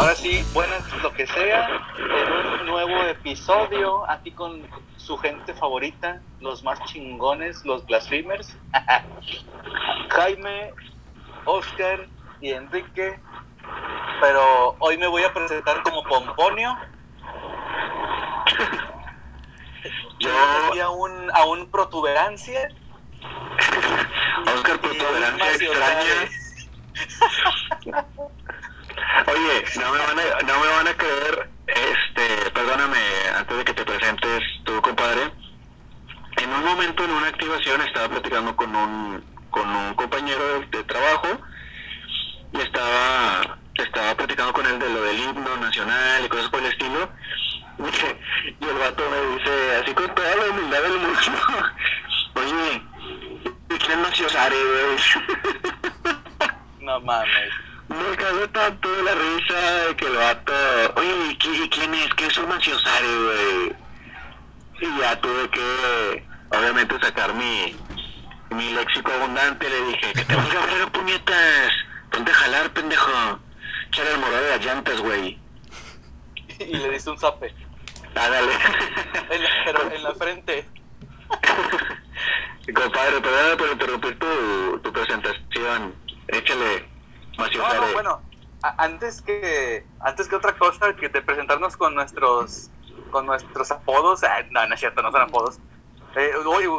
[0.00, 1.68] Ahora sí, buenas lo que sea,
[1.98, 8.56] en un nuevo episodio, aquí con su gente favorita, los más chingones, los blasphemers,
[10.08, 10.72] Jaime,
[11.44, 12.06] Oscar
[12.40, 13.20] y Enrique,
[14.22, 16.78] pero hoy me voy a presentar como Pomponio.
[20.18, 22.70] Yo a un, a un protuberancia.
[24.46, 26.30] Oscar protuberancia extraña.
[29.26, 32.98] Oye, no me, van a, no me van a creer, este, perdóname,
[33.36, 35.32] antes de que te presentes tu compadre,
[36.36, 41.28] en un momento en una activación estaba platicando con un, con un compañero de, trabajo
[42.52, 46.66] y estaba, estaba platicando con él de lo del himno nacional y cosas por el
[46.66, 47.10] estilo.
[48.60, 51.18] Y el vato me dice, así con toda la humildad del mundo,
[52.34, 52.82] oye,
[53.86, 54.96] ¿quién nació Sari, güey?
[56.80, 57.69] No mames.
[57.90, 60.52] Me cago tanto de la risa que el vato,
[60.94, 61.36] oye,
[61.70, 62.14] ¿quién es?
[62.14, 63.76] ¿Qué es un maciosare, güey?
[64.80, 66.24] Y ya tuve que,
[66.56, 67.76] obviamente, sacar mi,
[68.50, 69.68] mi léxico abundante.
[69.68, 71.72] Le dije, que te voy a ver puñetas.
[72.12, 73.40] Ponte a jalar, pendejo.
[73.88, 75.38] Echar el morado de las llantas, güey.
[76.60, 77.52] y le diste un zape.
[78.14, 78.52] Ah, dale.
[79.30, 80.68] en la, pero en la frente.
[82.72, 85.92] Compadre, perdón por interrumpir tu, tu presentación.
[86.28, 86.89] Échale
[87.38, 88.20] no, bueno,
[88.62, 92.70] antes que antes que otra cosa, que de presentarnos con nuestros
[93.10, 95.58] con nuestros apodos, ah, no, no es cierto, no son apodos.
[96.16, 96.32] Eh,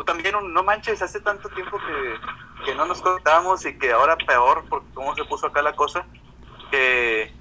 [0.06, 4.66] también no manches, hace tanto tiempo que, que no nos contábamos y que ahora peor,
[4.68, 6.06] por cómo se puso acá la cosa,
[6.70, 7.34] que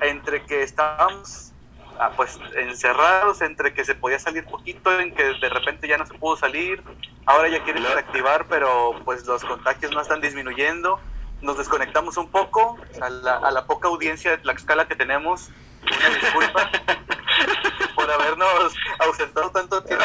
[0.00, 1.52] entre que estábamos
[1.98, 6.06] ah, pues encerrados, entre que se podía salir poquito, en que de repente ya no
[6.06, 6.82] se pudo salir,
[7.24, 11.00] ahora ya quieren reactivar, pero pues los contagios no están disminuyendo
[11.42, 15.50] nos desconectamos un poco a la, a la poca audiencia de Tlaxcala que tenemos.
[15.82, 16.70] Una disculpa
[17.96, 20.04] por habernos ausentado tanto tiempo.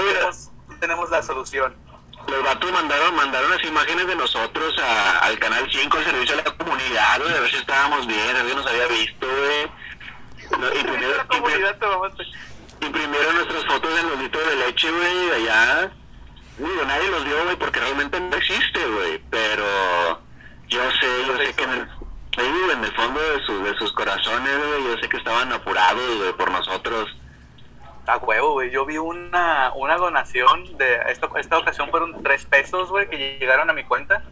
[0.00, 0.50] tenemos,
[0.80, 1.76] tenemos, la solución.
[2.26, 6.42] Los vatos mandaron, mandaron las imágenes de nosotros a, al canal 5, al servicio a
[6.42, 10.78] la comunidad, güey, a ver si estábamos bien, a ver si nos había visto, güey.
[10.78, 11.26] imprimieron,
[12.80, 15.92] imprimieron nuestras fotos en los litros de leche, güey, allá.
[16.56, 20.21] Digo, nadie los vio, güey, porque realmente no existe, güey, pero
[20.72, 21.88] yo sé, yo sé que en el,
[22.38, 26.32] en el fondo de, su, de sus corazones, güey, yo sé que estaban apurados, güey,
[26.32, 27.14] por nosotros.
[28.06, 28.70] A huevo, güey.
[28.70, 33.68] Yo vi una, una donación de esta, esta ocasión fueron tres pesos, güey, que llegaron
[33.70, 34.22] a mi cuenta.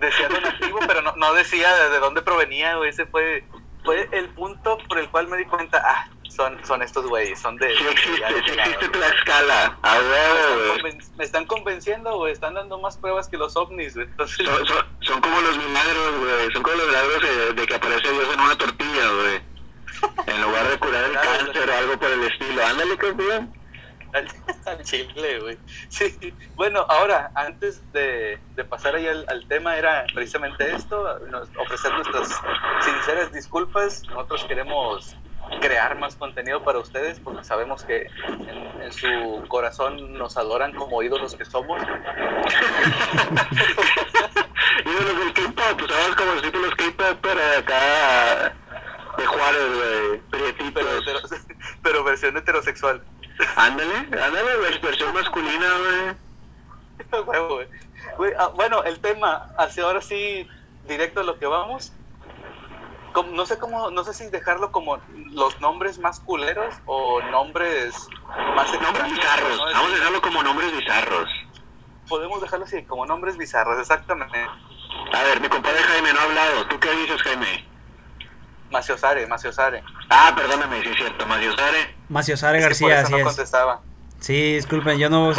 [0.00, 2.90] decía donativo, pero no, no decía de, dónde provenía, güey.
[2.90, 3.44] Ese fue,
[3.84, 7.56] fue el punto por el cual me di cuenta, ah, son, son estos güeyes, son
[7.56, 7.74] de...
[7.76, 13.28] Sí existe, sí existe Tlaxcala, a ver, Me están convenciendo, güey, están dando más pruebas
[13.28, 14.06] que los ovnis, güey.
[14.06, 14.46] Entonces...
[14.46, 18.40] Son, son, como los milagros, güey, son como los milagros de, que aparece Dios en
[18.40, 19.56] una tortilla, güey.
[20.26, 22.66] En lugar de curar el cáncer o algo por el estilo.
[22.66, 23.54] Ándale, campeón.
[24.66, 25.58] Al chile, güey.
[25.88, 31.48] Sí, bueno, ahora, antes de, de pasar ahí al, al, tema, era precisamente esto, nos,
[31.58, 32.40] ofrecer nuestras
[32.82, 34.02] sinceras disculpas.
[34.08, 35.16] Nosotros queremos
[35.60, 38.08] crear más contenido para ustedes porque sabemos que
[38.80, 41.80] en, su corazón nos adoran como ídolos que somos.
[44.84, 48.54] ídolos del K-pop, pues sabes como los K-pop, pero acá
[49.16, 50.44] de Juárez, güey, pero,
[51.82, 53.02] pero versión heterosexual.
[53.56, 55.66] Ándale, ándale, versión masculina,
[57.48, 58.34] güey.
[58.38, 60.48] Ah, bueno, el tema, hacia ahora sí,
[60.86, 61.92] directo a lo que vamos
[63.32, 64.98] no sé cómo, no sé si dejarlo como
[65.30, 67.94] los nombres más culeros o nombres
[68.54, 69.58] más nombres bizarros.
[69.72, 71.28] Vamos a dejarlo como nombres bizarros.
[72.08, 74.38] Podemos dejarlo así, como nombres bizarros, exactamente.
[75.12, 76.66] A ver, mi compadre Jaime no ha hablado.
[76.68, 77.64] ¿Tú qué dices, Jaime?
[78.70, 79.82] Maciosare, Maciosare.
[80.08, 81.96] Ah, perdóname, sí es cierto, Maciosare.
[82.08, 83.80] Maciosare García, así no contestaba.
[84.20, 85.32] Sí, disculpen, yo no,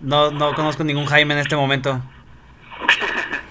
[0.00, 2.00] no, no conozco ningún Jaime en este momento.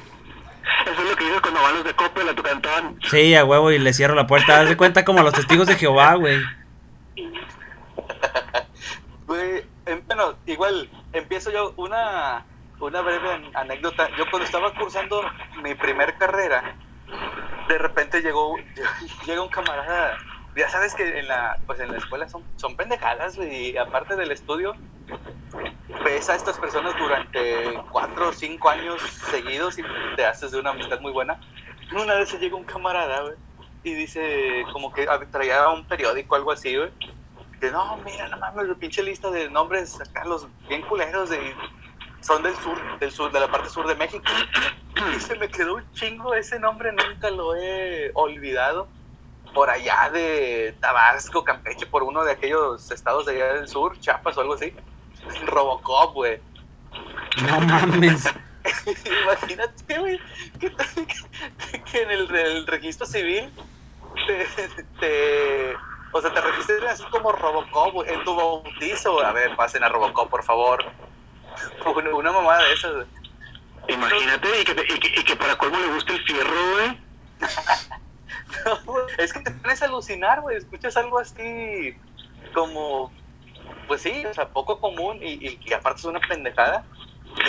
[1.84, 3.00] de Coppel a tu cantón.
[3.10, 4.60] Sí, a huevo, y le cierro la puerta.
[4.60, 6.42] Haz de cuenta como los testigos de Jehová, güey.
[9.28, 12.46] Güey, em, bueno, igual, empiezo yo una,
[12.82, 14.10] una breve anécdota.
[14.18, 15.22] Yo cuando estaba cursando
[15.64, 16.76] mi primer carrera,
[17.70, 18.58] de repente llegó,
[19.26, 20.18] llega un camarada
[20.56, 24.32] ya sabes que en la, pues en la escuela son, son pendejadas, y aparte del
[24.32, 24.76] estudio,
[26.04, 29.84] ves a estas personas durante cuatro o cinco años seguidos y
[30.16, 31.40] te haces de una amistad muy buena.
[31.94, 33.34] Una vez se llega un camarada,
[33.84, 36.92] y dice, como que traía un periódico algo así, güey,
[37.60, 41.56] que no, mira, no mames, pinche lista de nombres acá, los bien culeros, de,
[42.22, 44.24] son del sur, del sur, de la parte sur de México.
[45.16, 48.88] y se me quedó un chingo ese nombre, nunca lo he olvidado.
[49.54, 54.38] Por allá de Tabasco, Campeche, por uno de aquellos estados de allá del sur, Chiapas
[54.38, 54.74] o algo así.
[55.46, 56.40] Robocop, güey.
[57.48, 58.26] No mames.
[59.24, 60.20] Imagínate, güey,
[60.60, 60.72] que,
[61.84, 63.52] que en el, el registro civil
[64.28, 64.46] te,
[65.00, 65.76] te,
[66.12, 69.14] o sea, te registren así como Robocop güey, en tu bautizo.
[69.14, 69.26] güey.
[69.26, 70.84] A ver, pasen a Robocop, por favor.
[71.96, 72.94] Una, una mamada de esas.
[72.94, 73.08] güey.
[73.88, 76.98] Imagínate, y que, y, que, y que para colmo le gusta el fierro, güey.
[79.18, 80.58] Es que te pones a alucinar, güey.
[80.58, 81.98] Escuchas algo así
[82.54, 83.12] como,
[83.88, 86.84] pues sí, o sea, poco común y, y aparte es una pendejada.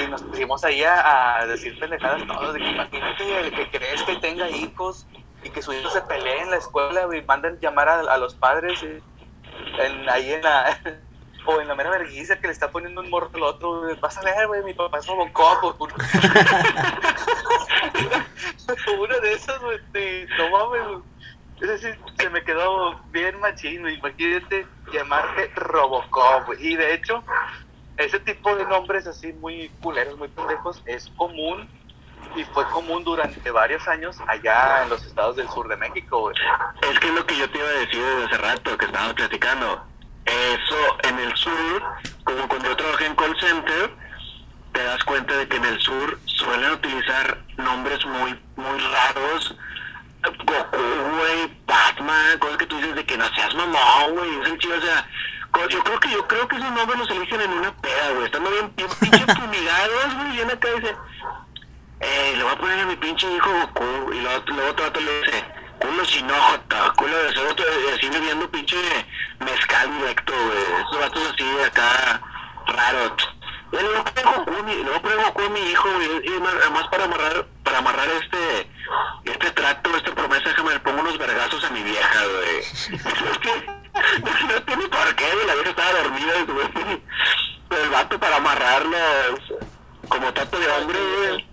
[0.01, 2.55] Y nos pusimos ahí a, decir pendejadas todos.
[2.55, 5.07] De que imagínate el que crees que tenga hijos
[5.43, 8.35] y que su hijo se pelee en la escuela y mandan llamar a, a los
[8.35, 9.03] padres eh,
[9.79, 10.79] en, ahí en la.
[11.45, 14.23] O en la mera vergüenza que le está poniendo un morro al otro, vas a
[14.23, 15.91] ver, güey, mi papá es Robocop.
[18.99, 21.05] Uno de esos, güey, no mames.
[21.61, 23.89] Ese sí se me quedó bien machino.
[23.89, 26.47] Imagínate llamarte Robocop.
[26.47, 26.67] güey.
[26.67, 27.23] Y de hecho,
[27.97, 31.69] ese tipo de nombres así muy culeros, muy pendejos, es común
[32.35, 36.35] y fue común durante varios años allá en los estados del sur de México, güey.
[36.91, 39.15] Es que es lo que yo te iba a decir desde hace rato que estábamos
[39.15, 39.85] platicando.
[40.25, 41.83] Eso en el sur,
[42.25, 43.91] como cuando yo trabajé en call center,
[44.73, 49.57] te das cuenta de que en el sur suelen utilizar nombres muy, muy raros.
[50.23, 54.59] Goku, güey, Batman, cosas que tú dices de que no seas mamá, güey, es el
[54.59, 55.07] chido, o sea,
[55.69, 58.45] yo creo que yo creo que esos nombres los eligen en una peda, güey, están
[58.45, 60.97] bien, bien pinche fumigados, güey, y en acá dice,
[62.01, 65.23] eh, le voy a poner a mi pinche hijo Goku, y luego, luego vato le
[65.23, 65.45] dice,
[65.81, 66.59] culo sin ojo,
[66.97, 68.77] culo de y así bebiendo pinche
[69.41, 72.21] mezcal directo, güey, esos vatos así de acá,
[72.67, 73.42] raros.
[73.73, 75.89] Goku, a mi- poner Goku a mi hijo,
[76.23, 78.69] y además- para amarrar, para amarrar este,
[79.25, 82.59] este trato, esta promesa, déjame le pongo unos vergazos a mi vieja, güey.
[82.59, 82.89] Es
[83.39, 83.75] que
[84.55, 87.03] no tiene por qué, güey, la vieja estaba dormida, güey.
[87.83, 89.41] El vato para amarrarlos,
[90.09, 91.47] como trato de hombre, güey.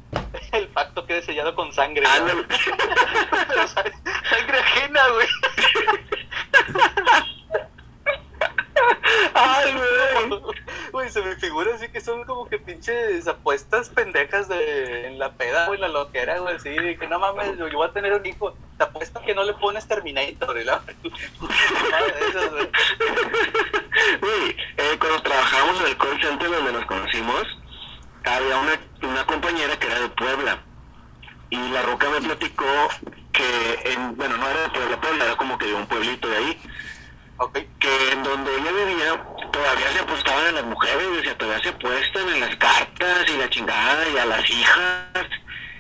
[0.52, 2.04] El pacto quede sellado con sangre.
[3.48, 5.28] Pero sangre ajena, güey.
[9.34, 9.74] Ay,
[10.92, 11.10] güey.
[11.40, 15.34] Güey, se me figura así que son como que pinches apuestas pendejas de, en la
[15.34, 18.14] peda, güey, en la loquera, güey, así, de que no mames, yo, voy a tener
[18.14, 20.66] un hijo, te apuesto que no le pones Terminator, eh,
[25.00, 27.44] cuando trabajábamos en el call center donde nos conocimos,
[28.24, 30.60] había una, una compañera que era de Puebla.
[31.52, 32.64] Y la roca me platicó
[33.32, 36.38] que, en, bueno, no era de Puebla, Puebla era como que de un pueblito de
[36.38, 36.62] ahí,
[37.80, 42.30] Que en donde ella vivía todavía se apostaban a las mujeres, decía, todavía se apuestan
[42.30, 45.28] en las cartas y la chingada y a las hijas.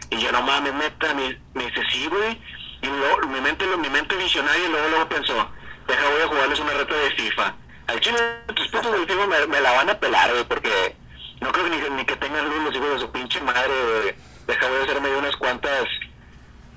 [0.10, 2.40] Y yo no mames, neta, me, me dice, sí, güey.
[2.82, 5.52] Y luego, mi mente, mi mente visionaria luego, luego pensó,
[5.88, 7.56] deja, voy a jugarles una reta de FIFA.
[7.88, 8.18] Al chile,
[8.56, 10.96] tus putos del FIFA me, la van a pelar, güey, porque
[11.42, 14.16] no creo ni, que tengan los hijos de su pinche madre, güey.
[14.48, 15.86] Deja, voy a hacerme unas cuantas,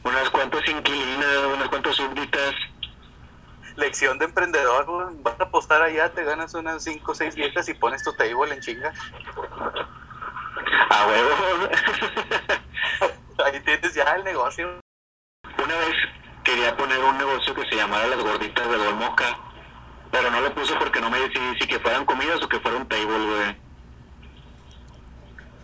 [0.02, 2.54] unas cuantas inquilinas, unas cuantas súbditas.
[3.76, 7.68] Lección de emprendedor, güey, vas a apostar allá, te ganas unas 5 o 6 viejas
[7.68, 8.92] y pones tu table en chinga.
[10.90, 11.30] A huevo.
[13.44, 14.80] Ahí tienes ya el negocio.
[15.62, 15.96] Una vez
[16.44, 19.38] quería poner un negocio que se llamara Las Gorditas de Don Moca,
[20.10, 22.76] pero no lo puse porque no me decidí si que fueran comidas o que fuera
[22.76, 23.56] un table, güey.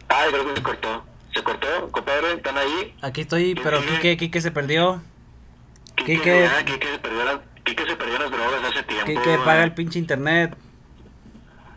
[0.09, 1.05] Ay, creo que se cortó.
[1.35, 2.33] ¿Se cortó, compadre?
[2.33, 2.97] ¿Están ahí?
[3.03, 5.03] Aquí estoy, pero Kike, Kike se perdió.
[5.95, 6.49] Quique.
[6.50, 9.13] ya, Quique se perdió Quique se perdió las drogas hace tiempo.
[9.23, 9.45] Güey.
[9.45, 10.57] paga el pinche internet.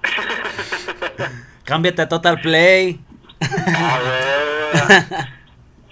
[1.66, 3.02] Cámbiate a Total Play.
[3.42, 5.02] Ah, güey.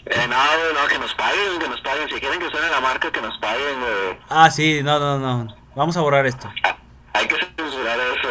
[0.06, 2.08] Eh, no, no, que nos paguen, que nos paguen.
[2.08, 4.18] Si quieren que suene la marca, que nos paguen, güey.
[4.30, 5.54] Ah, sí, no, no, no.
[5.76, 6.50] Vamos a borrar esto.
[6.64, 6.78] Ah,
[7.14, 8.30] Hay que censurar eso,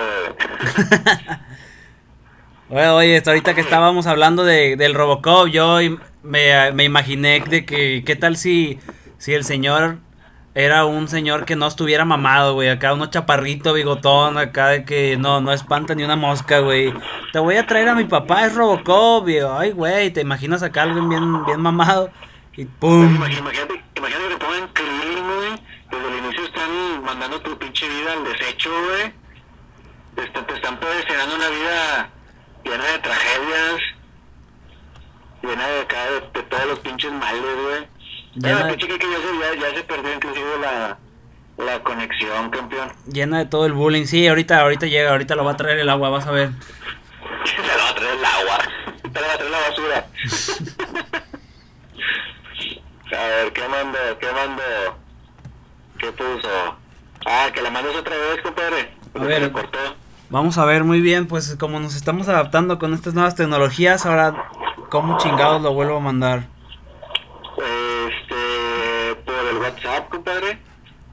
[2.70, 2.88] güey.
[2.94, 5.78] Oye, hasta ahorita que estábamos hablando de, del Robocop, yo
[6.22, 8.78] me, me imaginé de que, ¿qué tal si,
[9.18, 9.98] si el señor
[10.58, 12.68] era un señor que no estuviera mamado, güey?
[12.68, 16.92] Acá uno chaparrito, bigotón, acá de que no, no espanta ni una mosca, güey.
[17.32, 20.64] Te voy a traer a mi papá, es Robocop, y yo, ay, güey, te imaginas
[20.64, 22.10] acá alguien bien, bien mamado,
[22.56, 23.14] y pum.
[23.14, 24.68] Imagínate, imagínate, que pongan
[25.36, 25.62] güey.
[25.92, 29.12] Desde el inicio están mandando tu pinche vida al desecho, güey.
[30.16, 32.10] Te, están- te están predestinando una vida
[32.64, 33.80] llena de tragedias.
[35.40, 37.97] Llena de acá de, de todos los pinches males, güey.
[38.38, 40.98] Llena Ya, de- que ya se, ya, ya se perdió inclusive la,
[41.64, 42.92] la conexión, campeón.
[43.06, 44.06] Llena de todo el bullying.
[44.06, 46.50] Sí, ahorita, ahorita llega, ahorita lo va a traer el agua, vas a ver.
[47.44, 48.58] Se lo va a traer el agua.
[49.12, 50.06] Se lo va a traer la basura.
[53.10, 53.98] A ver, ¿qué mando?
[54.20, 54.62] ¿Qué mando?
[55.98, 56.76] ¿Qué puso?
[57.26, 58.92] Ah, que la mandes otra vez, compadre.
[59.14, 59.50] A ver.
[59.50, 59.78] Cortó.
[60.30, 64.50] Vamos a ver muy bien, pues como nos estamos adaptando con estas nuevas tecnologías, ahora,
[64.90, 66.46] ¿cómo chingados lo vuelvo a mandar?
[67.56, 70.58] Este, por el WhatsApp, compadre.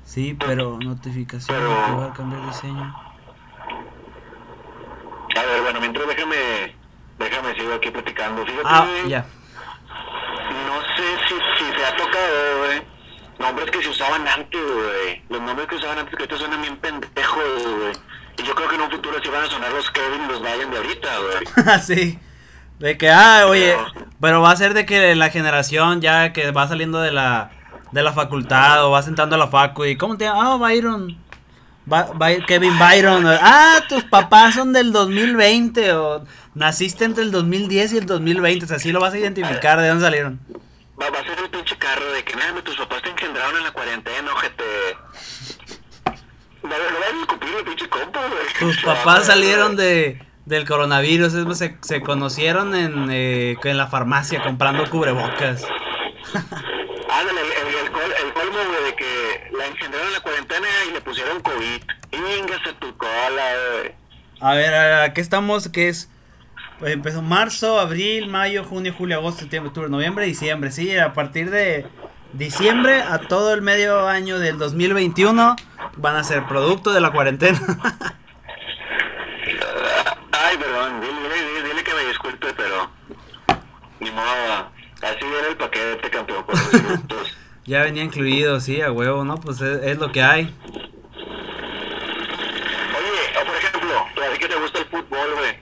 [0.03, 2.95] Sí, pero notificación, Pero- activar, cambiar diseño.
[5.37, 6.75] A ver, bueno, mientras déjame,
[7.19, 8.45] déjame sigo aquí platicando.
[8.45, 9.25] Fíjate, Ah, ya.
[10.67, 12.81] no sé si, si se ha tocado, güey,
[13.39, 15.23] nombres que se usaban antes, güey.
[15.29, 17.43] Los nombres que usaban antes que ahorita suenan bien pendejos,
[17.79, 17.93] güey.
[18.37, 20.41] Y yo creo que en un futuro sí van a sonar los Kevin y los
[20.41, 21.79] Brian de ahorita, güey.
[21.81, 22.19] sí.
[22.79, 23.75] De que, ah, oye,
[24.21, 27.49] pero va a ser de que la generación ya que va saliendo de la,
[27.91, 30.43] de la facultad o va sentando a la facu y, ¿cómo te llamas?
[30.47, 31.17] Ah, Byron.
[31.85, 33.25] Ba- By- Kevin Byron.
[33.27, 36.23] Ah, tus papás son del 2020 o
[36.55, 38.65] naciste entre el 2010 y el 2020.
[38.65, 40.39] O sea, así lo vas a identificar de dónde salieron.
[40.99, 43.71] Va, a ser el pinche carro de que, nada, tus papás te engendraron en la
[43.71, 44.63] cuarentena, ojete.
[46.63, 48.45] No, no vas el pinche güey.
[48.59, 54.89] Tus papás salieron de, del coronavirus, se, se conocieron en, eh, en la farmacia comprando
[54.89, 55.63] cubrebocas.
[56.33, 57.41] Ándale,
[58.63, 61.83] güey, de que la engendraron en la cuarentena y le pusieron COVID.
[62.11, 63.93] Ingas a tu cola, güey.
[64.39, 66.09] A ver, a aquí estamos, que es...
[66.79, 70.71] Pues empezó marzo, abril, mayo, junio, julio, agosto, septiembre, octubre, noviembre, diciembre.
[70.71, 71.85] Sí, a partir de
[72.33, 75.55] diciembre a todo el medio año del 2021
[75.95, 77.59] van a ser producto de la cuarentena.
[80.31, 82.91] Ay, perdón, dile, dile, dile que me disculpe, pero...
[84.01, 84.69] Ni modo,
[85.01, 87.37] así viene el paquete, campeón, con los productos.
[87.65, 89.35] ya venía incluido, sí, a huevo, ¿no?
[89.37, 90.53] Pues es, es lo que hay.
[92.97, 95.57] Oye, por ejemplo, tú a ti que te gusta el fútbol, güey.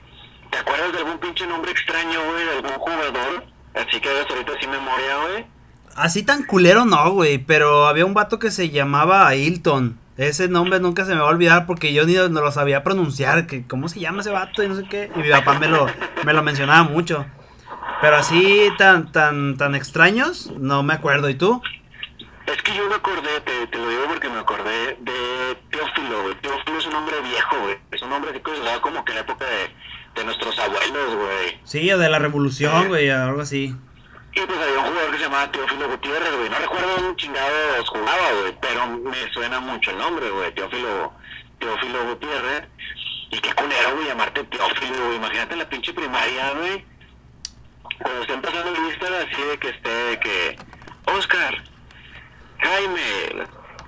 [0.51, 3.45] ¿Te acuerdas de algún pinche nombre extraño, güey, de algún jugador?
[3.73, 5.45] Así que hagas ahorita sin memoria, güey.
[5.95, 9.99] Así tan culero no, güey, pero había un vato que se llamaba Ailton.
[10.17, 13.47] Ese nombre nunca se me va a olvidar porque yo ni no lo sabía pronunciar,
[13.47, 15.11] que cómo se llama ese vato y no sé qué.
[15.15, 15.87] Y mi papá me lo,
[16.23, 17.25] me lo mencionaba mucho.
[18.01, 21.29] Pero así tan, tan, tan extraños, no me acuerdo.
[21.29, 21.61] ¿Y tú?
[22.45, 26.35] Es que yo me acordé, te, te lo digo porque me acordé de Teófilo, güey.
[26.35, 27.77] Teófilo es un hombre viejo, güey.
[27.91, 29.75] Es un hombre que se usaba como que en la época de,
[30.15, 31.61] de nuestros abuelos, güey.
[31.63, 33.73] Sí, o de la revolución, güey, algo así.
[34.35, 36.49] Y pues había un jugador que se llamaba Teófilo Gutiérrez, güey.
[36.49, 38.57] No recuerdo un chingado jugaba, güey.
[38.59, 40.53] Pero me suena mucho el nombre, güey.
[40.53, 41.13] Teófilo,
[41.59, 42.67] Teófilo Gutiérrez.
[43.29, 45.15] Y qué culero, güey, llamarte Teófilo, güey.
[45.15, 46.85] Imagínate la pinche primaria, güey.
[48.01, 50.57] Cuando estén pasando listas así de que esté, de que...
[51.05, 51.63] Oscar,
[52.63, 53.45] Jaime,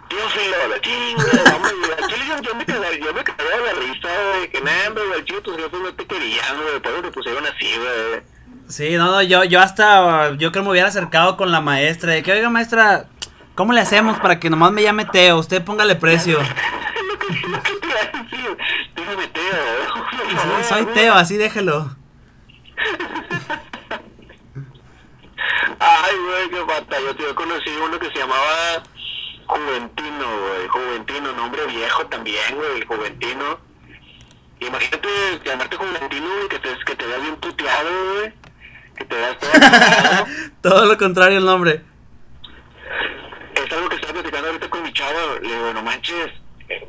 [0.10, 1.24] Teófilo, la chinga,
[2.08, 3.34] chile yo, yo me quedé, yo me de
[3.65, 4.50] la risa, güey.
[4.50, 6.79] Que nada, güey, al chile tus jefes no te querían, güey.
[6.79, 8.24] Por eso te pusieron así, güey.
[8.67, 12.12] Sí, no, no, yo, yo hasta, yo creo que me hubiera acercado con la maestra.
[12.12, 13.08] De que, oiga, maestra,
[13.55, 15.38] ¿cómo le hacemos para que nomás me llame Teo?
[15.38, 16.39] Usted póngale precio.
[18.96, 20.63] Déjame Teo.
[20.67, 20.86] soy.
[20.94, 21.96] Teo, así déjelo.
[26.50, 26.98] Qué pata.
[27.20, 28.84] Yo, conocí uno que se llamaba
[29.48, 30.68] Juventino, güey.
[30.68, 33.60] Juventino, nombre viejo también, güey, Juventino.
[34.60, 35.10] Imagínate
[35.44, 38.34] llamarte Juventino, güey, que te, que te veas bien puteado, güey.
[38.98, 39.52] Que te veas todo.
[40.62, 41.82] Todo lo contrario el nombre.
[43.56, 45.40] Es algo que estaba platicando ahorita con mi chavo.
[45.42, 46.32] Le digo, no manches,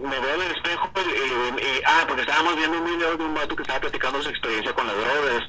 [0.00, 0.90] me veo en el espejo.
[0.96, 4.22] Y, y- y- ah, porque estábamos viendo un video de un vato que estaba platicando
[4.22, 5.48] su experiencia con las drogas.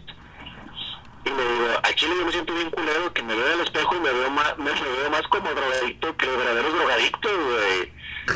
[1.27, 3.59] Y le digo, a Chile yo me siento bien culero que me veo en el
[3.61, 7.93] espejo y me veo más, me, veo más como drogadicto que verdaderos drogadictos, güey.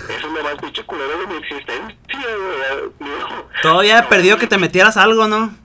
[0.10, 1.98] Eso es lo más pinche culero de mi existencia,
[3.00, 3.12] güey.
[3.62, 5.56] Todavía no, perdido que te metieras algo, ¿no?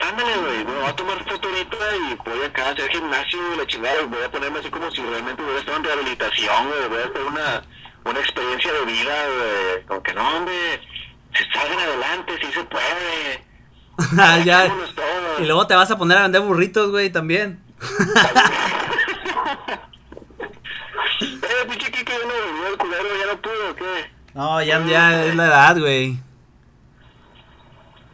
[0.00, 3.56] Ándale, güey, me voy a tomar foto ahorita y voy acá a hacer gimnasio y
[3.58, 6.98] la chingada voy a ponerme así como si realmente hubiera estado en rehabilitación, güey, voy
[6.98, 7.62] a hacer una,
[8.04, 10.80] una experiencia de vida, güey, como que no, hombre,
[11.52, 13.45] salgan adelante, sí se puede.
[14.18, 14.72] Ah, ya.
[15.38, 17.60] Y luego te vas a poner a vender burritos, güey, también.
[21.20, 24.10] Eh, pinche Kike, ya no el culero, ya no pudo, ¿o qué?
[24.34, 26.18] No, ya, ya es la edad, güey.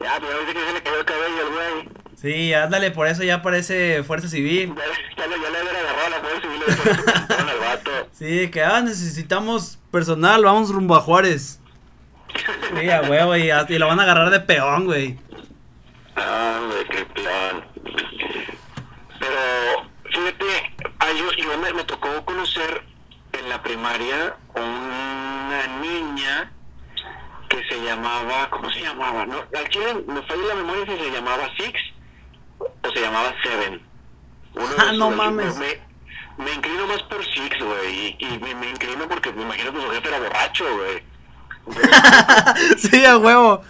[0.00, 1.52] Ya, pero dice que se le cayó el cabello al
[1.84, 1.88] güey.
[2.16, 4.74] Sí, ándale, por eso ya parece Fuerza Civil.
[4.76, 4.82] Ya,
[5.24, 6.48] ya, le- ya le habían agarrado a la fuerza
[7.36, 7.90] hecho al vato.
[8.12, 11.58] Sí, que ah, necesitamos personal, vamos rumbo a Juárez.
[12.80, 15.18] Sí, a huevo, y, y lo van a agarrar de peón, güey.
[16.16, 17.64] Ah, qué plan.
[19.18, 20.74] Pero, fíjate,
[21.18, 22.82] yo, yo me, me tocó conocer
[23.32, 26.52] en la primaria una niña
[27.48, 29.26] que se llamaba, ¿cómo se llamaba?
[29.26, 31.72] No, al chile me falla la memoria si se llamaba Six
[32.58, 33.82] o se llamaba Seven.
[34.54, 35.56] Uno Ah, no me- mames.
[35.56, 35.78] Me,
[36.44, 38.16] me inclino más por Six, güey.
[38.18, 41.02] Y, y me, me inclino porque me imagino que su jefe era borracho, güey.
[42.78, 43.62] sí, a huevo.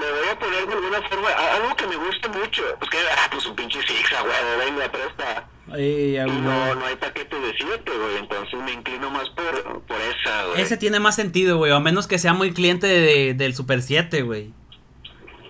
[0.00, 2.62] Le voy a poner de alguna forma algo que me guste mucho.
[2.78, 5.48] Pues que, ah, pues un pinche Six, a huevo, venga, presta.
[5.76, 8.16] Y no, no hay paquete de 7, güey.
[8.18, 10.60] Entonces me inclino más por, por esa, güey.
[10.62, 11.72] Ese tiene más sentido, güey.
[11.72, 14.52] A menos que sea muy cliente de- del Super 7, güey.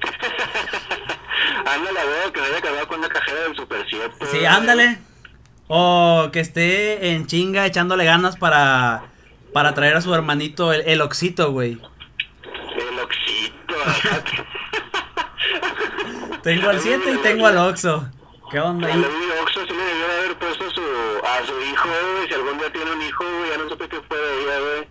[1.67, 4.14] Ándale, güey, que me haya cargado con una cajera del Super 7.
[4.31, 4.99] Sí, ándale.
[5.69, 9.05] O que esté en chinga echándole ganas para,
[9.52, 11.78] para traer a su hermanito el, el oxito, güey.
[16.42, 18.08] Tengo al 7 y tengo al Oxo.
[18.50, 18.88] ¿Qué onda?
[18.88, 19.02] Lady
[19.42, 22.28] Oxxo sí le debió de haber puesto a su, a su hijo, güey.
[22.28, 24.88] Si algún día tiene un hijo, güey, ya no supe qué fue de ella, güey.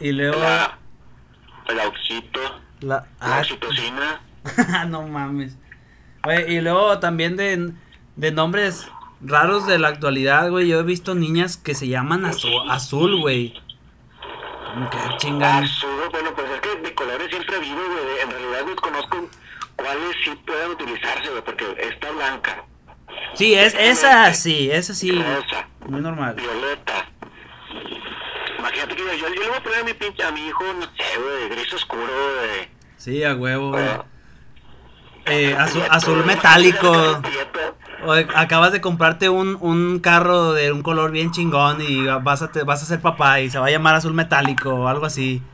[0.00, 0.40] Y luego...
[0.40, 0.78] La,
[1.68, 2.40] el Oxito.
[2.80, 4.20] La, La ah, oxitocina.
[4.88, 5.56] no mames.
[6.26, 7.72] Oye, y luego también de,
[8.16, 8.88] de nombres
[9.20, 10.68] raros de la actualidad, güey.
[10.68, 13.54] Yo he visto niñas que se llaman azu- azul, güey.
[14.72, 15.64] Como que chingan.
[15.64, 16.49] Azul, bueno, pues
[17.00, 18.20] colores siempre ha habido, güey.
[18.22, 19.28] En realidad desconozco
[19.76, 22.64] cuáles sí pueden utilizarse, güey, porque está blanca,
[23.34, 25.10] Sí, es esa sí, esa sí.
[25.12, 26.34] rosa, Muy normal.
[26.36, 27.08] violeta.
[28.58, 30.64] Imagínate que yo, yo, yo le voy a poner a mi pinche, a mi hijo,
[30.78, 32.68] no sé, güey, gris oscuro, güey.
[32.96, 33.84] Sí, a huevo, güey.
[33.88, 34.04] Ah.
[35.26, 36.92] Eh, azul, azul metálico.
[38.34, 42.62] Acabas de comprarte un, un carro de un color bien chingón y vas a, te,
[42.64, 45.42] vas a ser papá y se va a llamar azul metálico o algo así.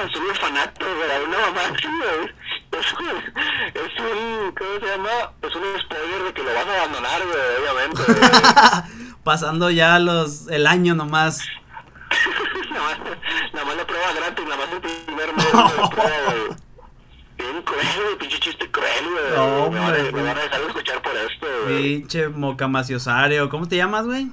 [0.00, 2.34] Azul orfanato, güey, una mamá así, güey.
[2.72, 3.08] Es un,
[3.74, 5.32] es un, ¿cómo se llama?
[5.42, 8.02] Es un spoiler de que lo vas a abandonar, güey, obviamente.
[8.06, 9.14] güey.
[9.24, 11.40] Pasando ya los el año nomás.
[12.70, 12.98] nada, más,
[13.52, 16.56] nada más la prueba gratis, nada más el primer mes de prueba, güey.
[17.38, 19.36] Bien cruel, güey, pinche chiste cruel, güey.
[19.36, 21.82] No, me, van a, me van a dejar de escuchar por esto, güey.
[21.82, 23.48] Pinche mocamaciosario.
[23.48, 24.30] ¿Cómo te llamas, güey?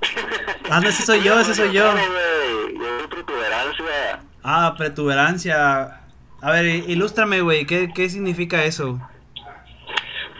[0.70, 1.82] Ah, no, ese soy yo, ese soy yo.
[1.94, 4.20] Yo soy protuberancia.
[4.42, 6.00] Ah, protuberancia.
[6.40, 7.66] A ver, ilústrame, güey.
[7.66, 9.00] ¿Qué, ¿Qué significa eso?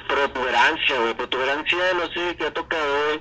[0.06, 1.14] Protuberancia, güey.
[1.14, 3.20] Protuberancia, no sé te ha tocado, güey.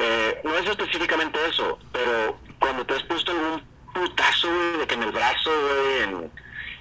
[0.00, 4.94] Eh, no es específicamente eso, pero cuando te has puesto algún putazo, güey, de que
[4.94, 6.30] en el brazo, güey, en-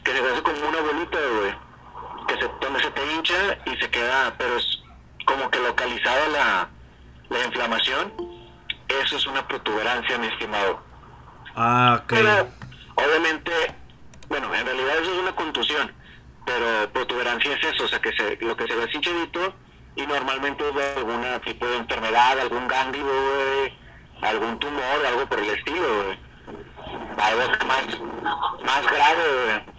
[0.04, 1.56] que se hace como una bolita, güey,
[2.28, 4.66] que se, donde se te hincha y se queda, pero es
[5.26, 6.70] como que localizada la,
[7.30, 8.14] la inflamación,
[9.04, 10.80] eso es una protuberancia, mi estimado.
[11.56, 12.10] Ah, ok.
[12.10, 12.48] Pero,
[12.98, 13.52] obviamente,
[14.30, 15.92] bueno, en realidad eso es una contusión,
[16.46, 19.54] pero protuberancia es eso, o sea, que se, lo que se ve es hinchadito
[19.96, 23.06] y normalmente es de algún tipo de enfermedad, algún ganglio,
[24.22, 26.20] algún tumor, algo por el estilo, güey.
[27.18, 27.86] Algo más,
[28.64, 29.78] más grave, güey.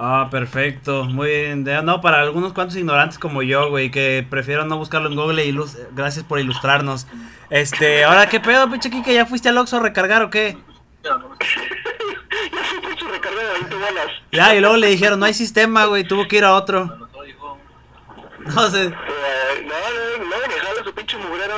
[0.00, 1.04] Ah, perfecto.
[1.04, 1.64] Muy bien.
[1.84, 5.44] No, para algunos cuantos ignorantes como yo, güey, que prefiero no buscarlo en Google.
[5.44, 7.06] Y ilus- gracias por ilustrarnos.
[7.50, 9.14] Este, ahora, ¿qué pedo, pinche Kike?
[9.14, 10.56] ¿Ya fuiste al Oxxo a recargar o qué?
[11.04, 11.16] ya
[12.64, 14.10] fui por su recarga de 20 bolas.
[14.32, 17.08] Ya, y luego le dijeron, no hay sistema, güey, tuvo que ir a otro.
[18.54, 18.86] No sé.
[18.86, 18.92] Eh.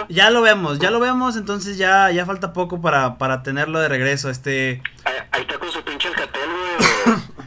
[0.08, 3.88] Ya lo vemos, ya lo vemos, entonces ya, ya falta poco para, para tenerlo de
[3.88, 4.30] regreso.
[4.30, 4.82] Este.
[5.04, 7.20] Ahí, ahí está con su pinche alcatel, güey.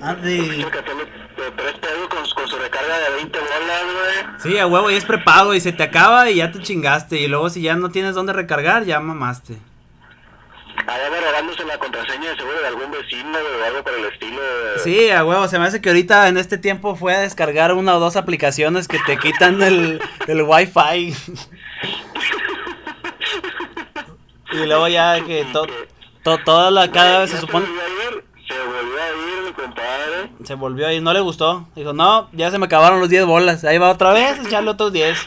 [0.00, 4.52] Alcatel de con, con su recarga de 20 bolas, güey.
[4.52, 7.20] Sí, a huevo, y es prepago y se te acaba y ya te chingaste.
[7.20, 9.58] Y luego si ya no tienes dónde recargar, ya mamaste.
[10.88, 14.36] Va robándose la contraseña de seguro de algún vecino o algo por el estilo.
[14.40, 14.78] güey.
[14.84, 17.96] Sí, a huevo, se me hace que ahorita en este tiempo fue a descargar una
[17.96, 21.14] o dos aplicaciones que te quitan el, el wifi.
[24.52, 25.66] y luego ya que to,
[26.22, 27.66] to- toda la, cada vez se supone...
[27.66, 29.08] a ir, se volvió a
[29.48, 30.30] ir, compadre.
[30.44, 31.68] Se volvió ahí, no le gustó.
[31.76, 33.64] Dijo, no, ya se me acabaron los 10 bolas.
[33.64, 35.18] Ahí va otra vez, echarle otros 10.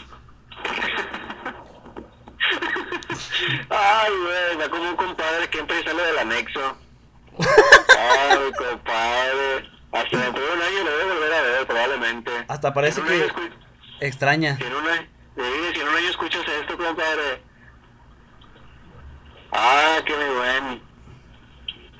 [3.74, 6.76] Ay, güey, va como un compadre que y sale del anexo.
[7.38, 9.70] Ay, compadre.
[9.92, 12.30] Hasta dentro de un año lo voy a volver a ver, probablemente.
[12.48, 13.28] Hasta parece Si que
[14.00, 14.56] extraña.
[14.56, 15.42] Si en, un año, sí,
[15.74, 17.42] si en un año escuchas esto, compadre.
[19.52, 20.82] Ah, qué muy buen.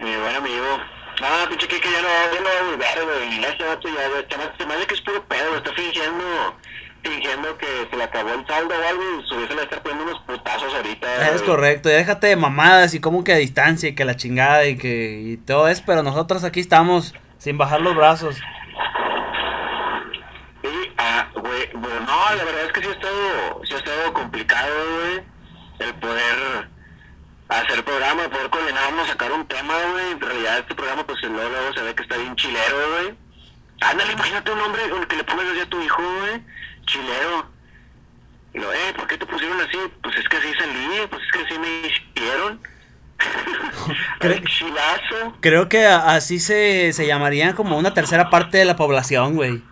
[0.01, 0.81] Mi buen amigo.
[1.23, 3.45] Ah, pinche que ya no, va a volver, güey.
[3.45, 4.27] Ese vato ya.
[4.59, 5.57] Se me- hace que es puro pedo.
[5.57, 6.57] Está fingiendo,
[7.03, 10.21] fingiendo que se le acabó el saldo o algo y vieja le está poniendo unos
[10.23, 11.31] putazos ahorita.
[11.31, 14.67] Es correcto, ya déjate de mamadas y como que a distancia y que la chingada
[14.67, 18.37] y que y todo eso, pero nosotros aquí estamos sin bajar los brazos.
[20.63, 24.13] Sí, ah, güey, bueno, no, la verdad es que sí ha estado, sí ha estado
[24.13, 25.25] complicado, güey,
[25.81, 26.73] el poder
[27.49, 30.13] hacer programa, poder coordinarnos, sacar un tema, güey.
[30.13, 33.15] En realidad este programa, pues luego, luego se ve que está bien chilero, güey.
[33.81, 36.43] Ándale, imagínate un nombre con el que le pongas así a tu hijo, güey.
[36.87, 37.47] Chilero.
[38.55, 39.79] Y lo, eh, ¿por qué te pusieron así?
[40.03, 42.61] Pues es que así salí, pues es que así me hicieron.
[44.21, 45.37] Cre- Chilazo.
[45.41, 49.63] Creo que así se, se llamarían como una tercera parte de la población, güey.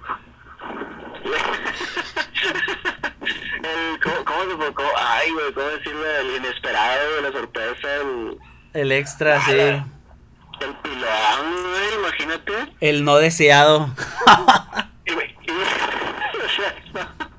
[3.62, 4.72] El, ¿cómo, ¿Cómo se?
[4.72, 6.06] ¿Cómo- Ay, güey, ¿cómo decirlo?
[6.20, 8.38] El inesperado, la sorpresa, el,
[8.72, 9.50] El extra, sí.
[9.52, 9.84] el
[10.82, 12.52] pilón, güey, imagínate.
[12.80, 13.94] El no deseado.
[15.04, 17.30] Y, güey, y- o sea, no.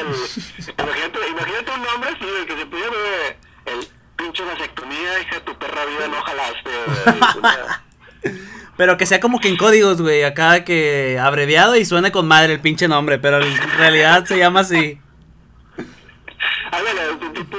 [0.00, 0.06] El
[0.84, 3.36] imagínate, imagínate un nombre así, que se pudiera ver
[3.66, 6.70] el pinche vasectomía, hija tu perra vida, no jalaste,
[8.76, 10.24] Pero que sea como que en códigos, güey.
[10.24, 13.18] Acá que abreviado y suene con madre el pinche nombre.
[13.18, 15.00] Pero en realidad se llama así.
[16.72, 17.56] Hágale un tipo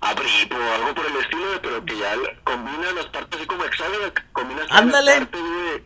[0.00, 4.12] abrigo o algo por el estilo, pero que ya combina las partes así como hexágono,
[4.34, 5.12] todas las Ándale.
[5.18, 5.84] partes, güey,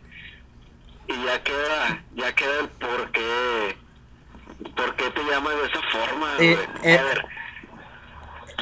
[1.09, 3.77] y ya queda, ya queda el por qué,
[4.77, 6.93] por qué te llamas de esa forma, Eh, güey.
[6.95, 6.99] eh.
[6.99, 7.27] A ver,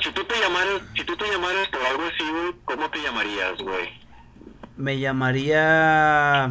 [0.02, 3.58] si tú te llamaras, si tú te llamaras por algo así, güey, ¿cómo te llamarías,
[3.58, 4.02] güey?
[4.76, 6.50] Me llamaría.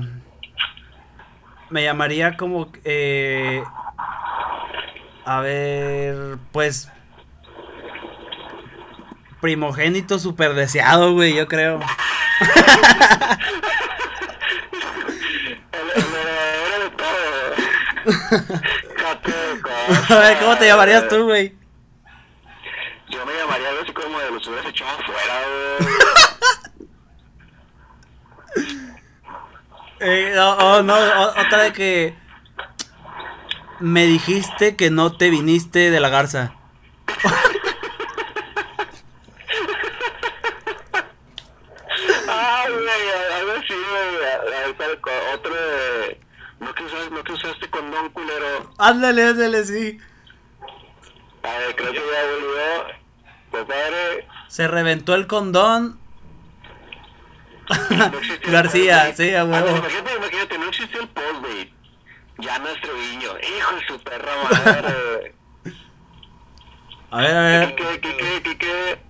[1.69, 2.71] Me llamaría como.
[2.84, 3.63] Eh,
[5.25, 6.38] a ver.
[6.51, 6.89] Pues.
[9.41, 11.79] Primogénito super deseado, güey, yo creo.
[15.71, 16.91] El, el verdadero
[20.10, 21.54] A ver, ¿cómo te llamarías tú, güey?
[23.10, 25.41] Yo me llamaría algo así como de los hubieras echado afuera,
[25.80, 25.91] güey.
[30.04, 32.15] Eh, oh, oh, no, o- otra de que.
[33.80, 36.54] Me dijiste que no te viniste de la garza.
[42.27, 44.12] Ay, güey, algo así, güey.
[45.34, 45.90] Otro de.
[47.09, 48.71] No que, usaste, no condón culero.
[48.77, 49.97] Ándale, ándale, sí.
[51.43, 53.01] A ver, creo que ya volvió.
[53.51, 54.27] Compadre.
[54.47, 55.99] Se reventó el condón.
[57.89, 59.69] no el García, post, sí, a huevo.
[59.77, 61.73] Imagínate, imagínate, no existía el post, güey.
[62.39, 63.29] Ya nuestro niño.
[63.39, 65.35] Hijo de su perra madre.
[67.13, 67.75] A ver, a ver.
[67.75, 69.01] ¿Qué, qué, qué, qué, qué?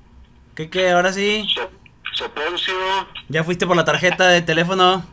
[0.56, 0.90] ¿Qué, qué?
[0.90, 1.48] Ahora sí.
[1.54, 1.70] So-
[2.14, 2.74] Soponcio.
[3.30, 5.06] ¿Ya fuiste por la tarjeta de teléfono?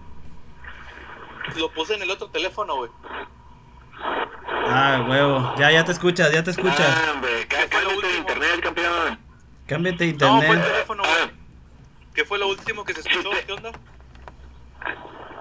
[1.56, 2.90] Lo puse en el otro teléfono, güey.
[4.70, 5.54] Ah, huevo.
[5.58, 6.80] Ya, ya te escuchas, ya te escuchas.
[6.80, 8.18] Ah, hombre, cá- ¿Qué fue lo cámbiate de último?
[8.18, 9.18] internet, campeón.
[9.66, 10.72] Cámbiate de No, fue el internet.
[10.72, 11.30] teléfono, güey.
[12.14, 13.30] ¿Qué fue lo último que se escuchó?
[13.46, 13.72] ¿Qué onda?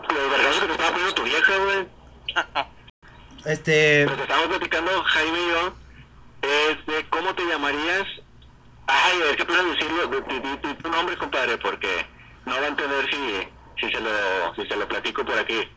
[0.09, 1.87] los vergazos que te estaba poniendo tu vieja, güey.
[3.45, 4.05] Este.
[4.05, 5.73] Lo que estábamos platicando, Jaime y yo,
[6.41, 8.03] es de cómo te llamarías.
[8.87, 10.09] Ay, es que puedes decirlo,
[10.81, 12.05] tu nombre, compadre, porque
[12.45, 13.47] no va a entender si,
[13.79, 14.09] si, se, lo,
[14.55, 15.69] si se lo platico por aquí.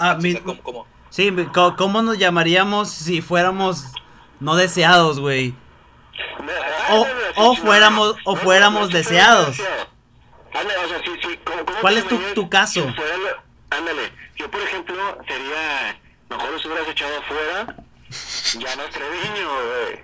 [0.00, 0.60] Ah, mi- ¿Cómo?
[0.62, 0.86] cómo?
[1.10, 1.30] sí,
[1.76, 3.84] ¿cómo nos llamaríamos si fuéramos
[4.40, 5.54] no deseados, güey?
[6.90, 9.56] O- o fuéramos- o fuéramos deseados.
[9.58, 9.86] deseado.
[10.52, 12.84] Ándale, o sea, sí, sí, ¿cómo- cómo ¿Cuál es tu- tu caso?
[12.86, 14.94] si fuera lo- ándale, yo por ejemplo
[15.28, 15.96] sería,
[16.28, 17.76] mejor los hubieras echado afuera,
[18.58, 20.00] ya no Treviño, güey.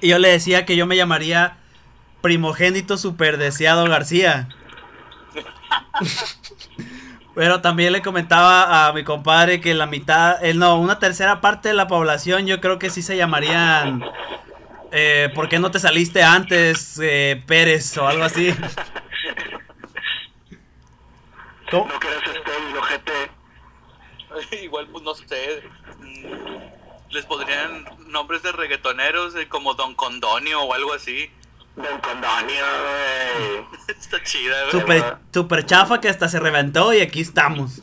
[0.00, 1.56] Y yo le decía que yo me llamaría
[2.20, 4.48] primogénito super deseado García.
[7.40, 11.70] Pero también le comentaba a mi compadre que la mitad, eh, no, una tercera parte
[11.70, 14.04] de la población yo creo que sí se llamarían
[14.92, 18.54] eh, ¿Por qué no te saliste antes, eh, Pérez o algo así?
[21.70, 21.86] ¿Cómo?
[21.86, 23.30] No que eres estéril, ojete.
[24.62, 25.62] Igual, pues no sé.
[25.98, 31.30] mm, Les podrían nombres de reggaetoneros eh, como Don Condonio o algo así.
[31.76, 33.66] Don Condonio, güey.
[33.88, 34.70] Está chida, güey.
[34.80, 37.82] Super, super chafa que hasta se reventó y aquí estamos.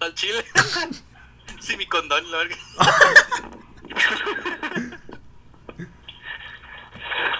[0.00, 0.44] Al chile.
[1.60, 2.56] sí, mi condón, la verga.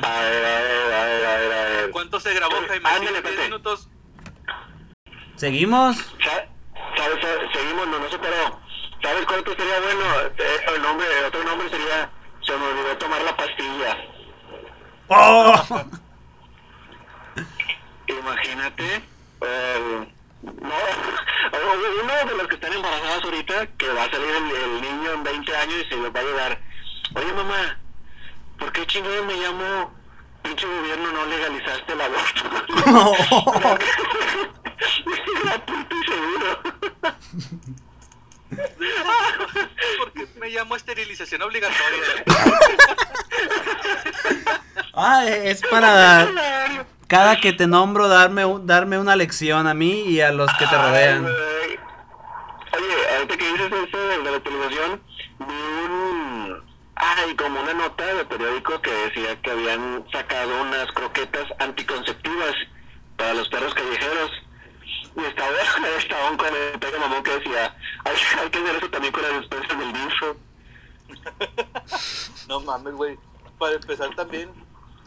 [0.03, 1.91] A ver, a ver, a ver, a ver, a ver.
[1.91, 2.89] ¿Cuánto se grabó, Jaime?
[2.89, 3.43] Ándale, ¿Sí, ¿10 Pepe.
[3.45, 3.89] minutos?
[5.37, 5.97] ¿Seguimos?
[5.97, 6.47] Sa-
[6.97, 7.19] ¿Sabes?
[7.23, 7.51] sabes?
[7.55, 8.61] Seguimos, no, no se paró.
[9.03, 10.05] ¿Sabes cuánto sería bueno?
[10.39, 12.11] Eh, El nombre, el otro nombre sería,
[12.47, 13.97] se me olvidó tomar la pastilla.
[15.09, 15.55] ¡Oh!
[18.07, 19.03] Imagínate,
[19.41, 20.07] eh,
[20.43, 24.81] no, o- uno de los que están embarazados ahorita, que va a salir el, el
[24.83, 26.61] niño en 20 años y se les va a llegar,
[27.15, 27.79] oye mamá,
[28.59, 29.93] ¿por qué chingados me llamo
[30.43, 32.43] pinche gobierno no legalizaste el aborto?
[35.45, 36.63] Gratuito y seguro.
[39.99, 42.25] Porque me llamo esterilización obligatoria.
[44.95, 46.29] Ah, es para
[47.07, 50.77] cada que te nombro darme darme una lección a mí y a los que te
[50.77, 51.27] rodean.
[51.27, 55.03] Oye, ahorita que dices eso de la televisión,
[55.41, 56.63] vi un,
[56.95, 62.55] ay, como una nota de periódico que decía que habían sacado unas croquetas anticonceptivas
[63.17, 64.31] para los perros callejeros.
[65.17, 65.51] Y estaba,
[65.99, 69.79] estaba un comentario mamón que decía, hay, hay que hacer eso también con las despensas
[69.79, 70.37] del bicho.
[72.49, 73.19] no mames, güey.
[73.59, 74.51] Para empezar también,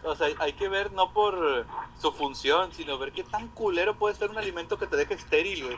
[0.03, 1.65] o sea, hay que ver no por
[1.99, 5.65] su función, sino ver qué tan culero puede ser un alimento que te deje estéril,
[5.65, 5.77] güey.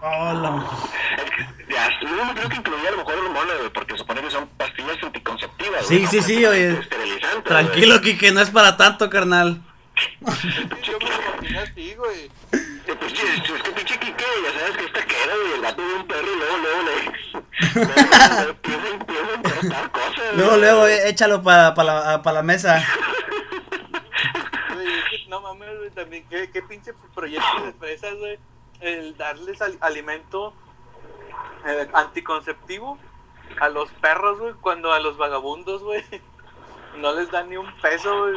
[0.00, 0.66] Hola.
[1.68, 4.48] Ya, yo no creo que incluía a lo mejor hormonas, güey, porque supone que son
[4.56, 5.86] pastillas anticonceptivas.
[5.86, 6.80] Sí, güey, sí, no sí, oye.
[6.80, 9.62] esterilizantes, Tranquilo, Kike, no es para tanto, carnal.
[10.82, 12.28] Yo me lo imaginé así, güey.
[12.28, 12.30] güey.
[12.86, 15.52] Eh, Pues sí, es es que pinche Kike, ya sabes que esta que era, güey,
[15.54, 16.92] el gato de un perro y luego, luego le...
[17.74, 20.34] luego, luego, Empieza empieza a importar cosas.
[20.34, 20.60] Luego, güey.
[20.60, 22.84] luego, eh, échalo para la, pa la mesa.
[25.28, 28.38] No mames, güey, también, qué, qué pinche proyecto de fresas, güey.
[28.80, 30.52] El darles al- alimento
[31.66, 32.98] eh, anticonceptivo
[33.60, 36.04] a los perros, güey, cuando a los vagabundos, güey,
[36.96, 38.34] no les dan ni un peso, güey.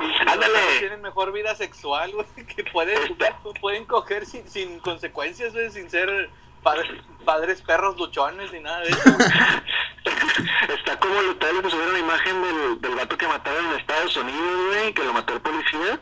[0.00, 0.58] Y Ándale.
[0.78, 3.16] tienen mejor vida sexual, güey, que pueden,
[3.60, 6.30] pueden coger sin, sin consecuencias, güey, sin ser
[6.62, 6.88] padres,
[7.24, 9.02] padres perros luchones ni nada de eso.
[10.68, 14.16] Está como lo tal que subieron una imagen del, del gato que mataron en Estados
[14.16, 16.00] Unidos, güey, que lo mató el policía.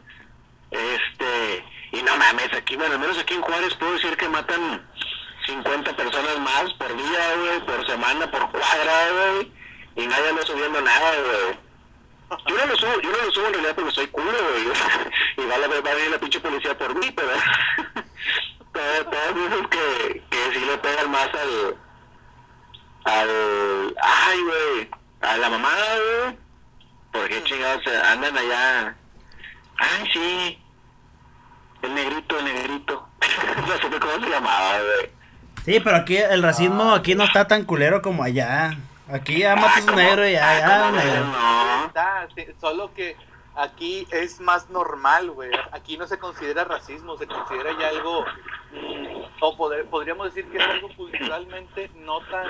[0.71, 4.87] Este, y no mames, aquí, bueno, al menos aquí en Juárez puedo decir que matan
[5.47, 9.53] 50 personas más por día, güey, por semana, por cuadra, güey,
[9.97, 11.67] y nadie anda subiendo nada, güey.
[12.49, 14.67] Yo no lo subo, yo no lo subo en realidad porque soy culo, güey.
[15.39, 17.29] Y va a, va a venir la pinche policía por mí, pero
[18.73, 21.77] todos, todos dicen que, que sí le pegan más al,
[23.05, 26.39] al, ay, güey, a la mamá, güey.
[27.13, 28.97] Porque chingados eh, andan allá.
[29.79, 30.63] Ay, sí.
[31.83, 33.09] El negrito, el negrito.
[33.67, 35.11] no sé cómo se llamaba, güey.
[35.65, 38.77] Sí, pero aquí el racismo aquí no está tan culero como allá.
[39.13, 40.91] Aquí ya matas un y ya, ya.
[40.91, 41.87] No.
[41.87, 42.29] Está,
[42.61, 43.17] solo que
[43.55, 45.51] aquí es más normal, güey.
[45.73, 48.25] Aquí no se considera racismo, se considera ya algo,
[48.73, 52.49] mm, o poder, podríamos decir que es algo culturalmente no tan,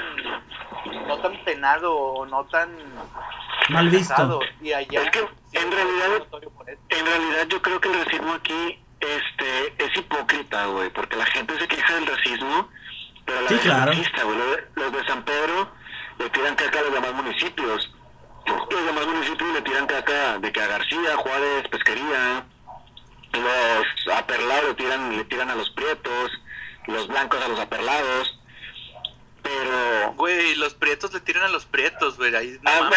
[1.07, 2.71] no tan penado o no tan
[3.69, 4.41] Mal visto.
[4.63, 5.19] Y allá Es que,
[5.51, 6.27] sí en es realidad-.
[6.89, 11.59] En realidad yo creo que el racismo aquí este, es hipócrita, güey, porque la gente
[11.59, 12.69] se queja del racismo,
[13.25, 13.93] pero la Sí, vez es claro.
[13.93, 14.39] racista, güey.
[14.77, 15.69] Los de San Pedro
[16.19, 17.93] le tiran caca a los demás municipios.
[18.47, 22.47] Los demás municipios le tiran caca de que a García, Juárez, Pesquería.
[23.33, 26.31] Los aperlados le tiran, le tiran a los prietos,
[26.87, 28.39] los blancos a los aperlados.
[29.43, 32.35] Pero Güey, los prietos le tiran a los prietos, güey.
[32.35, 32.91] Ahí no Ah,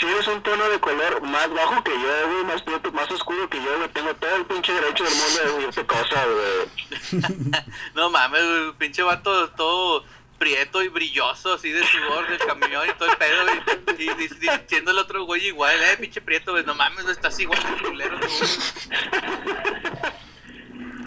[0.00, 3.48] si eres un tono de color más bajo que yo, güey, más prieto, más oscuro
[3.48, 7.22] que yo, güey, tengo todo el pinche derecho del mundo de decirte cosas, güey.
[7.94, 10.04] No mames, güey, pinche vato todo
[10.42, 13.44] prieto y brilloso, así de sudor del camión y todo el pedo.
[13.96, 17.14] Y, y- y diciendo el otro güey igual, eh, pinche prieto, güey, no mames, güey,
[17.14, 18.18] estás igual de culero.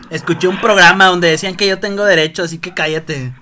[0.10, 3.34] Escuché un programa donde decían que yo tengo derecho, así que cállate.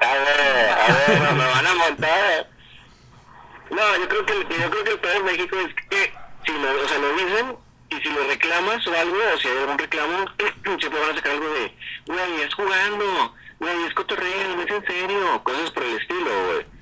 [0.00, 2.50] A ver, a ver, no, me van a montar.
[3.70, 6.12] No, yo creo que, el- yo creo que el peor en México es que
[6.46, 7.56] si lo, o sea, lo dicen
[7.88, 10.24] y si lo reclamas o algo, o si hay algún reclamo,
[10.78, 11.74] siempre van a sacar algo de,
[12.06, 16.76] güey, es jugando, güey, es cotorreo, no es en serio, cosas por el estilo, güey.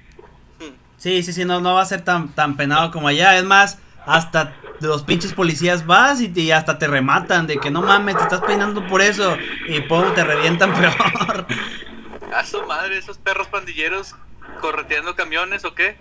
[0.96, 3.36] Sí, sí, sí, no, no va a ser tan, tan penado como allá.
[3.36, 7.82] Es más, hasta los pinches policías vas y, y hasta te rematan de que no
[7.82, 9.36] mames, te estás peinando por eso.
[9.68, 11.46] Y pum, te revientan peor.
[12.34, 14.14] A su madre, esos perros pandilleros
[14.60, 15.98] correteando camiones o qué?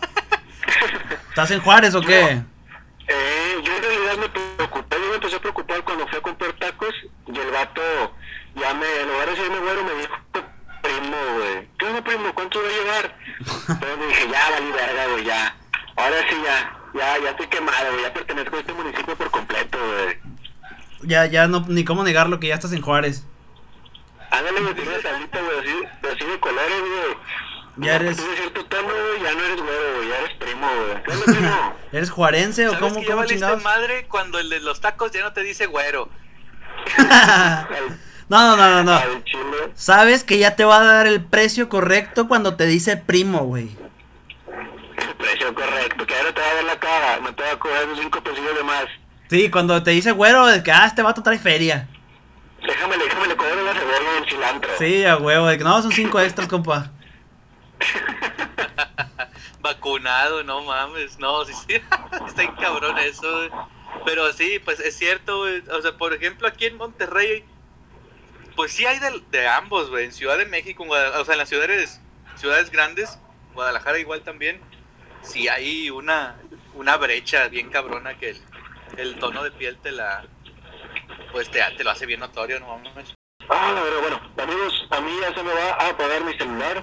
[1.30, 2.42] ¿Estás en Juárez o qué?
[3.06, 6.52] Eh, yo en realidad me preocupé, yo me empecé a preocupar cuando fui a comprar
[6.54, 6.94] tacos
[7.26, 7.82] y el vato
[8.56, 10.14] ya me, en lugar de decirme güero, me dijo
[10.82, 11.68] primo, güey.
[11.78, 12.34] ¿Qué onda, primo?
[12.34, 13.16] ¿Cuánto va a llevar?
[13.68, 15.56] Entonces dije, ya, valí verga, güey, ya.
[15.96, 19.78] Ahora sí, ya, ya, ya estoy quemado, güey, ya pertenezco a este municipio por completo,
[19.78, 20.18] güey.
[21.02, 23.24] Ya, ya no, ni cómo negarlo que ya estás en Juárez.
[24.30, 27.16] Ándale, güey, tiene una tablita, güey, así, así de colores, güey.
[27.76, 31.02] Ya eres- Tienes cierto tono, güey, ya no eres güero, güey, ya eres primo, güey.
[31.02, 31.74] ¿Qué onda, primo?
[31.92, 33.62] ¿Eres juarense o ¿Sabes cómo, que cómo valiste chingados?
[33.62, 36.08] madre cuando el de los tacos ya no te dice güero?
[38.28, 38.92] No, no, no, no, no.
[38.92, 39.72] al chile.
[39.74, 43.76] Sabes que ya te va a dar el precio correcto cuando te dice primo, güey.
[44.96, 47.58] El precio correcto, que ahora te va a ver la cara, me te va a
[47.58, 48.84] cobrar cinco pesillos de más.
[49.28, 51.88] Sí, cuando te dice güero, es que, ah, este vato trae feria.
[52.66, 54.70] Déjame, déjame le cobro la cebolla y el cilantro.
[54.78, 56.90] Sí, a huevo, de que no, son cinco extras, compa.
[59.60, 61.74] Vacunado, no mames, no, sí, sí,
[62.26, 63.50] está bien cabrón eso, güey.
[64.04, 65.62] Pero sí, pues es cierto, güey.
[65.70, 67.44] O sea, por ejemplo, aquí en Monterrey
[68.56, 70.06] pues sí hay de, de ambos, güey.
[70.06, 72.00] En Ciudad de México, o sea, en las ciudades,
[72.36, 73.18] ciudades grandes,
[73.54, 74.60] Guadalajara igual también,
[75.22, 76.36] sí hay una,
[76.74, 78.40] una brecha bien cabrona que el,
[78.96, 80.24] el tono de piel te la,
[81.32, 82.80] pues te, te lo hace bien notorio, ¿no?
[83.48, 86.82] Ah, la verdad, bueno, amigos, a mí ya se me va a apagar mi celular.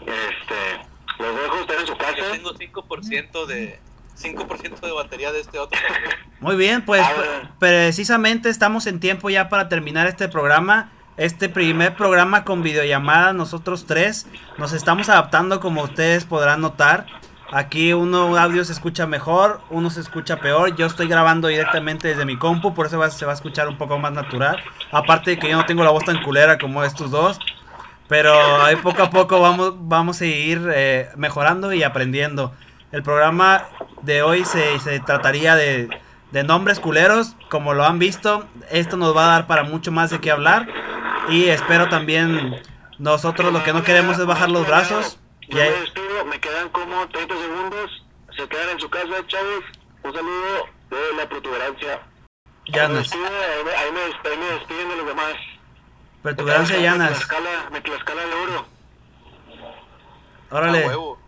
[0.00, 2.16] Este, los dejo estar en su casa.
[2.16, 3.78] Yo tengo 5% de
[4.18, 5.78] 5% de batería de este otro.
[6.40, 7.04] Muy bien, pues
[7.58, 10.90] precisamente estamos en tiempo ya para terminar este programa.
[11.18, 17.06] Este primer programa con videollamada, nosotros tres nos estamos adaptando como ustedes podrán notar.
[17.52, 20.74] Aquí uno audio se escucha mejor, uno se escucha peor.
[20.74, 23.98] Yo estoy grabando directamente desde mi compu, por eso se va a escuchar un poco
[23.98, 24.56] más natural.
[24.90, 27.38] Aparte de que yo no tengo la voz tan culera como estos dos.
[28.08, 32.54] Pero ahí poco a poco vamos, vamos a ir eh, mejorando y aprendiendo.
[32.92, 33.66] El programa
[34.02, 35.88] de hoy se, se trataría de,
[36.30, 38.46] de nombres culeros, como lo han visto.
[38.70, 40.68] Esto nos va a dar para mucho más de qué hablar.
[41.28, 42.60] Y espero también
[42.98, 45.18] nosotros lo que no queremos es bajar los brazos.
[45.48, 48.04] Yo me despido, me quedan como 30 segundos.
[48.36, 49.64] Se quedan en su casa, chavos.
[50.02, 52.00] Un saludo de la protuberancia.
[52.66, 53.12] Llanas.
[53.12, 55.34] Ahí me, ahí me, ahí me despiden de los demás.
[56.22, 57.10] Protuberancia Llanas.
[57.10, 58.66] Me Tlaxcala, me Tlaxcala el oro.
[60.50, 61.21] Órale.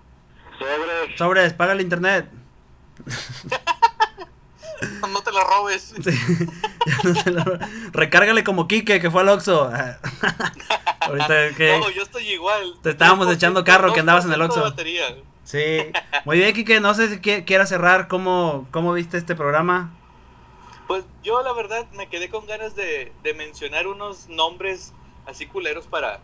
[0.59, 1.17] Sobre.
[1.19, 2.29] Sobres, paga el internet.
[5.09, 5.95] No te lo robes.
[6.03, 6.11] Sí,
[6.87, 7.59] ya no se lo-
[7.93, 9.71] Recárgale como Quique que fue al Oxxo.
[11.01, 11.79] Ahorita que...
[11.79, 12.75] No, yo estoy igual.
[12.83, 14.61] Te estábamos 2%, echando carro que andabas en el 2% Oxxo.
[14.63, 15.05] batería.
[15.45, 15.91] Sí.
[16.25, 16.81] Muy bien, Quique.
[16.81, 18.09] No sé si qui- quieras cerrar.
[18.09, 19.95] ¿Cómo, ¿Cómo viste este programa?
[20.87, 24.93] Pues yo la verdad me quedé con ganas de, de mencionar unos nombres
[25.27, 26.21] así culeros para,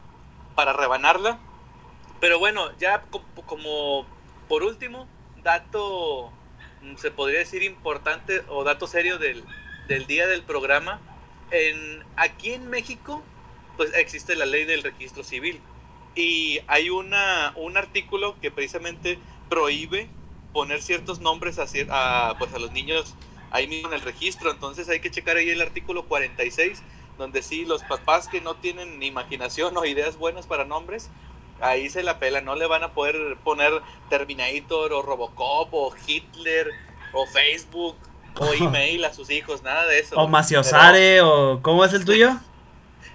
[0.54, 1.38] para rebanarla.
[2.20, 4.04] Pero bueno, ya co- como
[4.50, 5.06] por último,
[5.44, 6.32] dato,
[6.82, 9.44] mm, se podría decir importante o dato serio del,
[9.86, 11.00] del día del programa.
[11.52, 13.22] En, aquí en México,
[13.76, 15.60] pues existe la ley del registro civil.
[16.16, 20.08] Y hay una, un artículo que precisamente prohíbe
[20.52, 23.14] poner ciertos nombres a, a, pues a los niños
[23.52, 24.50] ahí mismo en el registro.
[24.50, 26.82] Entonces hay que checar ahí el artículo 46,
[27.18, 31.08] donde sí, los papás que no tienen imaginación o ideas buenas para nombres,
[31.60, 33.72] ahí se la pela, no le van a poder poner
[34.08, 36.68] Terminator o Robocop o Hitler
[37.12, 37.96] o Facebook
[38.38, 40.16] o email a sus hijos, nada de eso.
[40.16, 42.32] O Maciosare, o ¿cómo es el tuyo?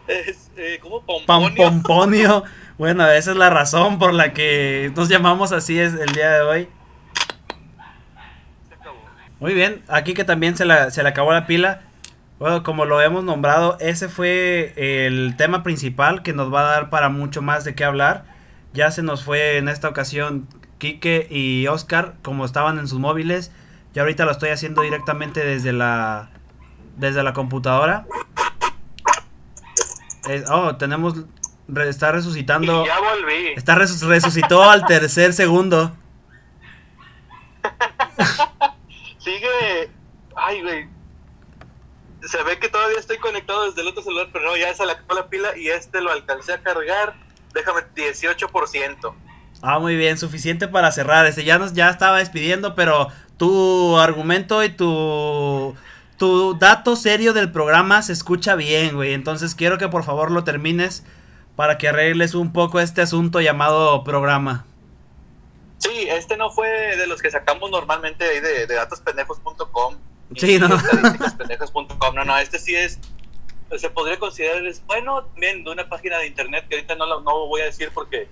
[0.08, 1.56] Es, eh, ¿Cómo Pomponio?
[1.56, 2.44] Pomponio.
[2.78, 6.42] Bueno, esa es la razón por la que nos llamamos así es el día de
[6.42, 6.70] hoy.
[8.68, 9.00] Se acabó.
[9.40, 11.82] Muy bien, aquí que también se, la, se le acabó la pila.
[12.38, 16.90] Bueno, como lo hemos nombrado, ese fue el tema principal que nos va a dar
[16.92, 18.35] para mucho más de qué hablar.
[18.76, 23.52] Ya se nos fue en esta ocasión Quique y Oscar, como estaban en sus móviles.
[23.94, 26.30] Y ahorita lo estoy haciendo directamente desde la
[26.98, 28.06] desde la computadora.
[30.28, 31.16] Eh, oh, tenemos
[31.68, 32.84] re- está resucitando.
[32.84, 33.48] Y ya volví.
[33.56, 35.96] Está resu- resucitó al tercer segundo.
[39.20, 39.90] Sigue.
[40.36, 40.88] Ay, güey.
[42.28, 44.94] Se ve que todavía estoy conectado desde el otro celular, pero no, ya se le
[44.94, 47.16] acabó la pila y este lo alcancé a cargar.
[47.56, 49.16] Déjame 18%.
[49.62, 51.26] Ah, muy bien, suficiente para cerrar.
[51.26, 55.76] Este ya nos ya estaba despidiendo, pero tu argumento y tu
[56.18, 59.14] tu dato serio del programa se escucha bien, güey.
[59.14, 61.04] Entonces quiero que por favor lo termines
[61.56, 64.66] para que arregles un poco este asunto llamado programa.
[65.78, 69.96] Sí, este no fue de los que sacamos normalmente ahí de, de datospendejos.com.
[70.36, 70.68] Sí, no.
[70.76, 72.16] Estadísticaspendejos.com.
[72.16, 73.00] No, no, este sí es.
[73.78, 77.62] Se podría considerar, es bueno, también una página de internet que ahorita no, no voy
[77.62, 78.28] a decir porque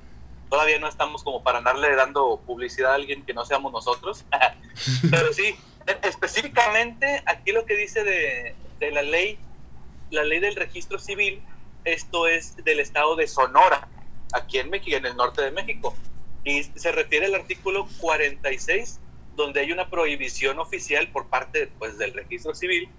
[0.50, 4.26] todavía no estamos como para andarle dando publicidad a alguien que no seamos nosotros.
[5.10, 5.56] Pero sí,
[6.04, 9.40] específicamente aquí lo que dice de, de la ley,
[10.12, 11.42] la ley del registro civil,
[11.86, 13.88] esto es del estado de Sonora,
[14.34, 15.96] aquí en México, en el norte de México.
[16.44, 19.00] Y se refiere al artículo 46,
[19.36, 22.90] donde hay una prohibición oficial por parte pues, del registro civil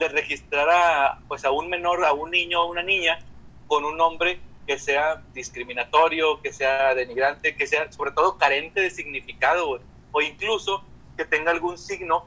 [0.00, 3.20] de registrar a, pues, a un menor, a un niño o una niña
[3.68, 8.90] con un nombre que sea discriminatorio, que sea denigrante, que sea sobre todo carente de
[8.90, 9.80] significado
[10.12, 10.82] o incluso
[11.16, 12.24] que tenga algún signo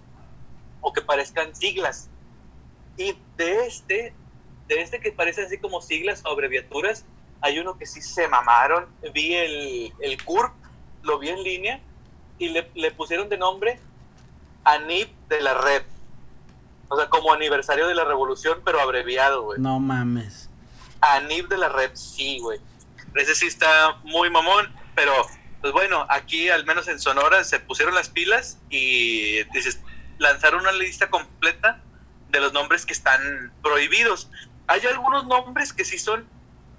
[0.81, 2.09] o que parezcan siglas.
[2.95, 4.13] Y de este,
[4.67, 7.05] de este que parecen así como siglas o abreviaturas,
[7.41, 8.87] hay uno que sí se mamaron.
[9.13, 10.53] Vi el, el CURP,
[11.01, 11.81] lo vi en línea
[12.37, 13.79] y le, le pusieron de nombre
[14.63, 15.83] ANIP de la Red.
[16.89, 19.59] O sea, como aniversario de la revolución, pero abreviado, güey.
[19.59, 20.49] No mames.
[21.01, 22.59] ANIP de la Red, sí, güey.
[23.15, 25.13] Ese sí está muy mamón, pero
[25.61, 29.79] pues bueno, aquí al menos en Sonora se pusieron las pilas y dices,
[30.17, 31.81] lanzaron una lista completa
[32.29, 34.29] de los nombres que están prohibidos.
[34.67, 36.27] hay algunos nombres que sí son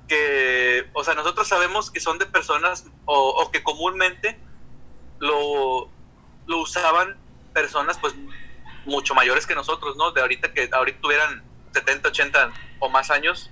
[0.07, 4.39] que, o sea, nosotros sabemos que son de personas o, o que comúnmente
[5.19, 5.89] lo,
[6.47, 7.17] lo usaban
[7.55, 8.15] personas pues
[8.87, 10.12] mucho mayores que nosotros, ¿no?
[10.12, 13.51] De ahorita que ahorita tuvieran 70, 80 o más años,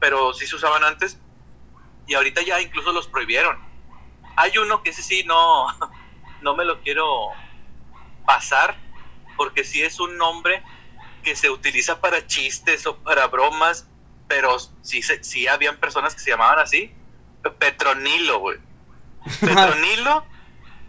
[0.00, 1.18] pero sí se usaban antes
[2.06, 3.58] y ahorita ya incluso los prohibieron.
[4.36, 5.66] Hay uno que ese sí no,
[6.42, 7.30] no me lo quiero
[8.26, 8.76] pasar
[9.36, 10.62] porque sí es un nombre
[11.22, 13.88] que se utiliza para chistes o para bromas,
[14.28, 16.94] pero sí, sí habían personas que se llamaban así.
[17.58, 18.58] Petronilo, güey.
[19.40, 20.24] Petronilo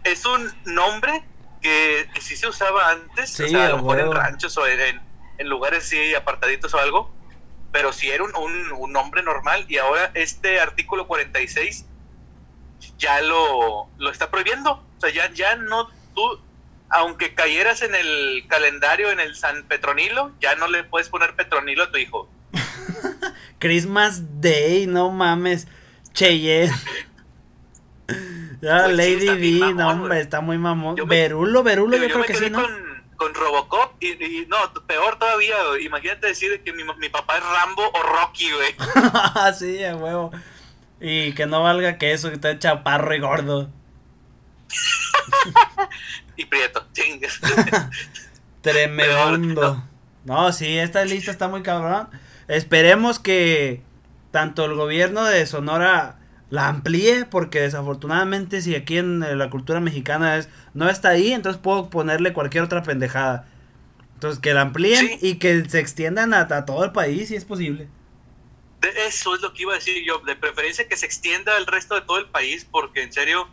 [0.04, 1.24] es un nombre
[1.68, 5.00] que, sí se usaba antes, o sea, a lo mejor en ranchos o en,
[5.38, 7.14] en, lugares así apartaditos o algo,
[7.72, 11.84] pero sí era un, un, nombre normal y ahora este artículo 46
[12.98, 14.72] ya lo, lo está prohibiendo.
[14.72, 16.40] O sea, ya, ya no, tú,
[16.88, 21.84] aunque cayeras en el calendario en el San Petronilo, ya no le puedes poner Petronilo
[21.84, 22.30] a tu hijo.
[23.58, 25.66] Christmas Day, no mames.
[26.12, 26.74] Cheyenne.
[28.60, 30.96] Ya, pues Lady D, no, hombre, está muy mamón.
[31.06, 32.60] Verulo, Verulo, yo, creo que sí, ¿no?
[32.62, 34.56] Con, con Robocop y, no,
[34.86, 38.74] peor todavía, imagínate decir que mi, mi, papá es Rambo o Rocky, güey.
[39.58, 40.32] sí, a huevo.
[41.00, 43.70] Y que no valga que eso, que está chaparro y gordo.
[46.36, 47.40] y prieto, chingues.
[48.62, 49.84] Tremendo.
[50.24, 50.52] No.
[50.52, 52.08] sí, esta lista está muy cabrón.
[52.48, 53.82] Esperemos que
[54.30, 56.17] tanto el gobierno de Sonora
[56.50, 61.60] la amplíe porque desafortunadamente si aquí en la cultura mexicana es no está ahí, entonces
[61.60, 63.46] puedo ponerle cualquier otra pendejada.
[64.14, 67.88] Entonces que la amplíen y que se extiendan a, todo el país si es posible.
[69.06, 71.94] eso es lo que iba a decir yo, de preferencia que se extienda al resto
[71.94, 73.48] de todo el país porque en serio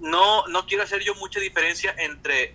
[0.00, 2.54] no no quiero hacer yo mucha diferencia entre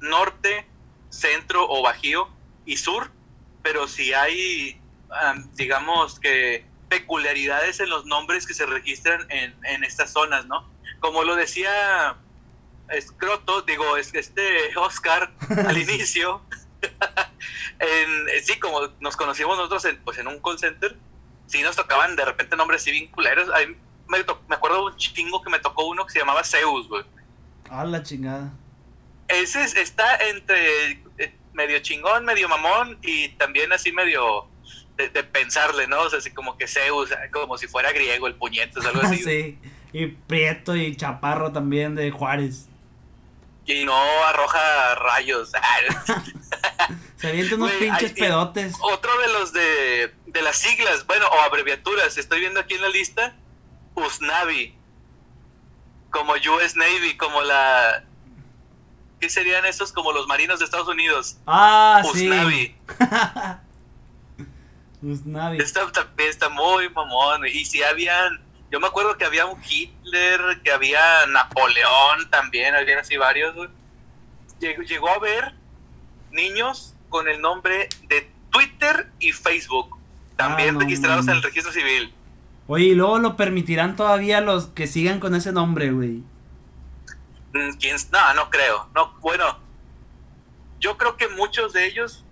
[0.00, 0.66] norte,
[1.10, 2.28] centro o bajío
[2.66, 3.10] y sur,
[3.62, 4.80] pero si hay
[5.54, 10.68] digamos que peculiaridades en los nombres que se registran en, en estas zonas, ¿no?
[10.98, 12.16] Como lo decía
[13.00, 14.42] Scroto, digo, este
[14.76, 15.32] Oscar
[15.66, 16.42] al inicio,
[17.78, 20.96] en, sí, como nos conocimos nosotros en, pues en un call center,
[21.46, 23.48] sí nos tocaban de repente nombres así bien culeros.
[24.08, 24.18] me,
[24.48, 27.04] me, acuerdo un chingo que me tocó uno que se llamaba Zeus, güey.
[27.70, 28.52] Ah, la chingada.
[29.28, 34.49] Ese está entre eh, medio chingón, medio mamón y también así medio
[35.08, 36.02] de, pensarle, ¿no?
[36.02, 39.22] O sea, así como que Zeus, como si fuera griego el puñeto, algo así.
[39.22, 39.58] sí,
[39.92, 42.68] y Prieto y Chaparro también de Juárez.
[43.66, 43.94] Y no
[44.24, 45.52] arroja rayos.
[47.16, 48.74] Se avientan unos pinches pedotes.
[48.80, 52.88] Otro de los de, de las siglas, bueno, o abreviaturas, estoy viendo aquí en la
[52.88, 53.36] lista,
[53.94, 54.74] USNAVI,
[56.10, 58.04] como US Navy, como la...
[59.20, 59.92] ¿Qué serían esos?
[59.92, 61.36] Como los marinos de Estados Unidos.
[61.46, 62.74] Ah, sí.
[65.02, 67.46] Está, está muy mamón.
[67.46, 68.40] Y si habían,
[68.70, 73.54] yo me acuerdo que había un Hitler, que había Napoleón también, habían así varios.
[74.60, 75.54] Llegó, a haber
[76.30, 79.96] niños con el nombre de Twitter y Facebook,
[80.36, 82.12] también ah, registrados en el registro civil.
[82.66, 86.22] Oye, y luego lo permitirán todavía los que sigan con ese nombre, güey.
[87.52, 87.70] Mm,
[88.12, 88.88] no, no creo.
[88.94, 89.58] No, bueno,
[90.78, 92.24] yo creo que muchos de ellos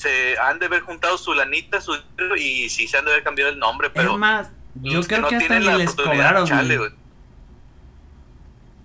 [0.00, 1.94] se han de haber juntado su lanita su,
[2.38, 4.12] y sí se han de haber cambiado el nombre, pero...
[4.12, 6.90] Es más, yo creo que, hasta ni les cobraron, güey.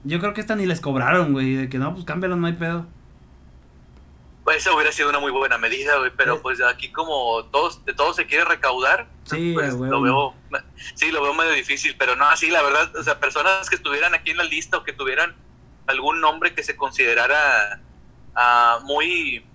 [0.04, 2.54] Yo creo que hasta ni les cobraron, güey, de que no, pues cámbialo, no hay
[2.54, 2.86] pedo.
[4.44, 7.94] Pues eso hubiera sido una muy buena medida, güey, pero pues aquí como todos, de
[7.94, 10.36] todo se quiere recaudar, sí, pues, lo veo,
[10.96, 14.14] sí, lo veo medio difícil, pero no, así la verdad, o sea, personas que estuvieran
[14.14, 15.34] aquí en la lista o que tuvieran
[15.88, 17.80] algún nombre que se considerara
[18.36, 19.46] uh, muy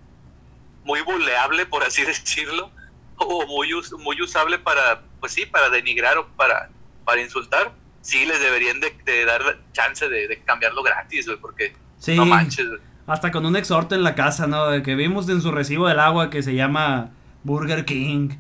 [0.84, 2.70] muy buleable, por así decirlo,
[3.16, 6.70] o muy, muy usable para, pues sí, para denigrar o para,
[7.04, 11.76] para insultar, sí les deberían de, dar chance de, cambiarlo gratis, güey, porque
[12.08, 12.66] no manches,
[13.06, 14.68] Hasta con un exhorto en la casa, ¿no?
[14.68, 17.10] De que vimos en su recibo del agua que se llama
[17.42, 18.30] Burger King.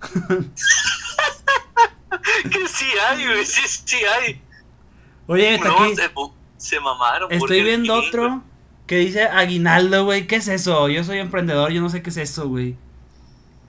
[2.50, 4.40] que sí hay, güey, sí, sí hay.
[5.26, 5.94] Oye, aquí...
[6.56, 7.30] se, mamaron.
[7.30, 8.42] Estoy viendo otro
[8.86, 10.26] que dice aguinaldo, güey.
[10.26, 10.88] ¿Qué es eso?
[10.88, 12.76] Yo soy emprendedor, yo no sé qué es eso, güey.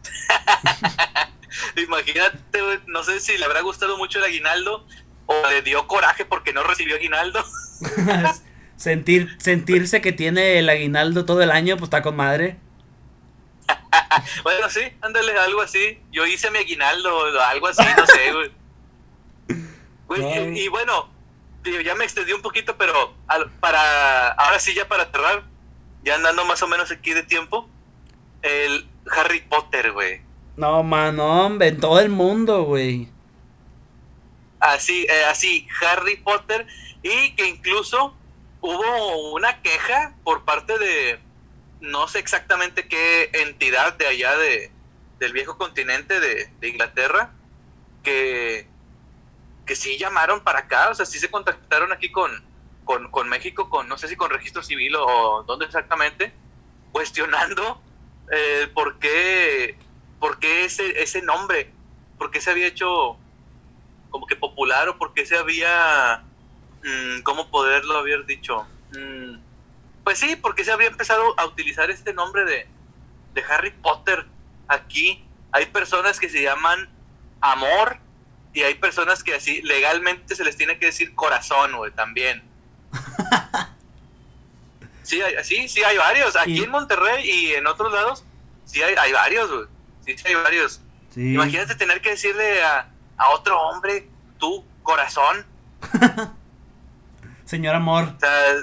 [1.78, 4.86] Imagínate, güey, no sé si le habrá gustado mucho el aguinaldo
[5.26, 7.44] o le dio coraje porque no recibió aguinaldo.
[8.76, 12.58] Sentir, sentirse que tiene el aguinaldo todo el año, pues está con madre.
[14.44, 16.02] bueno, sí, ándale, algo así.
[16.12, 18.52] Yo hice mi aguinaldo, algo así, no sé, güey.
[20.58, 21.13] y, bueno,
[21.64, 23.14] ya me extendí un poquito, pero
[23.60, 25.44] para ahora sí ya para cerrar,
[26.04, 27.70] ya andando más o menos aquí de tiempo,
[28.42, 30.22] el Harry Potter, güey.
[30.56, 33.10] No, mano, en todo el mundo, güey.
[34.60, 36.68] Así, eh, así, Harry Potter.
[37.02, 38.16] Y que incluso
[38.62, 41.20] hubo una queja por parte de,
[41.82, 44.72] no sé exactamente qué entidad de allá de,
[45.20, 47.32] del viejo continente de, de Inglaterra,
[48.04, 48.68] que,
[49.66, 52.32] que sí llamaron para acá, o sea, sí se contactaron aquí con,
[52.84, 56.34] con, con México, con no sé si con registro civil o, dónde exactamente,
[56.92, 57.82] cuestionando
[58.32, 59.78] eh, por qué,
[60.20, 61.72] por qué ese, ese nombre,
[62.18, 63.18] por qué se había hecho
[64.10, 66.24] como que popular o por qué se había,
[66.84, 68.68] mm, ¿cómo poderlo haber dicho?
[68.92, 69.38] Mm,
[70.04, 72.68] pues sí, porque se había empezado a utilizar este nombre de,
[73.34, 74.26] de Harry Potter
[74.68, 75.26] aquí.
[75.52, 76.90] Hay personas que se llaman
[77.42, 77.98] Amor
[78.54, 82.44] y hay personas que así legalmente se les tiene que decir corazón, güey, también.
[85.04, 86.36] sí, hay, sí, sí, hay varios.
[86.36, 88.24] Aquí Y- en Monterrey y en otros lados,
[88.66, 89.66] sí hay, hay varios, güey.
[90.06, 90.82] Sí, sí hay varios.
[91.14, 91.34] Sí.
[91.34, 95.46] Imagínate tener que decirle a, a otro hombre, tú, corazón.
[97.46, 98.14] Señor amor.
[98.16, 98.54] O sea,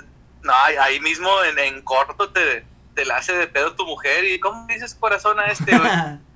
[0.43, 2.65] no, ahí, ahí mismo en, en corto te,
[2.95, 4.25] te la hace de pedo tu mujer.
[4.25, 5.91] ¿Y cómo dices corazón a este, güey?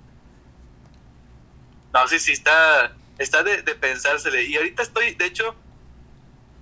[1.93, 4.45] No, sí, sí, está, está de, de pensársele.
[4.45, 5.55] Y ahorita estoy, de hecho,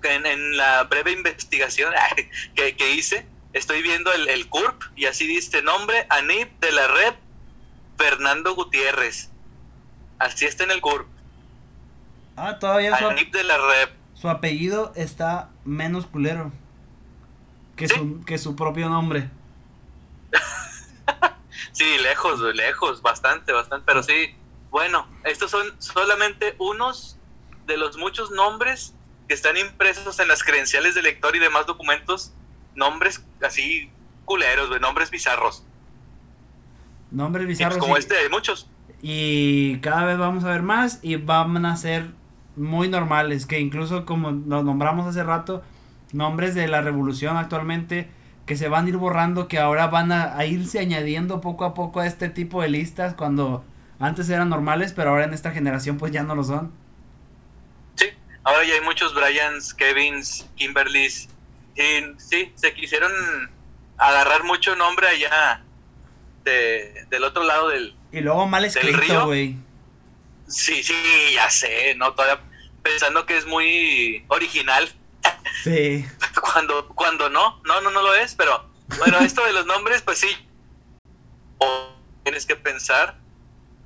[0.03, 1.93] en, en la breve investigación
[2.55, 6.89] que, que hice, estoy viendo el, el CURP y así dice nombre, Anip de la
[6.89, 7.15] Red,
[7.99, 9.31] Fernando Gutiérrez.
[10.19, 11.07] Así está en el CURP.
[12.37, 13.89] ah, todavía su, Anip de la Red.
[14.15, 16.53] su apellido está menos culero
[17.77, 17.95] que, Sí.
[17.95, 19.29] su, que su propio nombre.
[21.73, 23.85] Sí, lejos, lejos, bastante, bastante.
[23.87, 24.35] Pero sí,
[24.73, 27.17] bueno, estos son solamente unos
[27.67, 28.95] de los muchos nombres
[29.29, 32.33] que están impresos en las credenciales de lector y demás documentos.
[32.75, 33.91] Nombres así
[34.25, 35.65] culeros, nombres bizarros.
[37.11, 37.79] Nombres Y, pues, bizarros.
[37.79, 38.69] como y- este, hay muchos.
[39.03, 42.11] Y cada vez vamos a ver más y van a ser
[42.57, 45.63] muy normales, que incluso como nos nombramos hace rato,
[46.13, 48.09] nombres de la revolución actualmente
[48.47, 51.75] que se van a ir borrando, que ahora van a, a irse añadiendo poco a
[51.75, 53.65] poco a este tipo de listas cuando
[54.03, 56.73] antes eran normales, pero ahora en esta generación pues ya no lo son.
[57.95, 58.07] Sí,
[58.43, 61.29] ahora ya hay muchos Bryans, Kevins, Kimberlys.
[61.77, 63.13] Y sí, se quisieron
[63.97, 65.63] agarrar mucho nombre allá
[66.45, 69.57] de, del otro lado del, Y luego mal escrito, güey.
[70.49, 70.95] Sí, sí,
[71.35, 72.13] ya sé, ¿no?
[72.13, 72.45] Todavía
[72.83, 74.93] pensando que es muy original,
[75.63, 76.05] Sí.
[76.41, 80.19] cuando, cuando no, no, no, no lo es, pero bueno, esto de los nombres, pues
[80.19, 80.29] sí,
[81.59, 81.93] o
[82.25, 83.22] tienes que pensar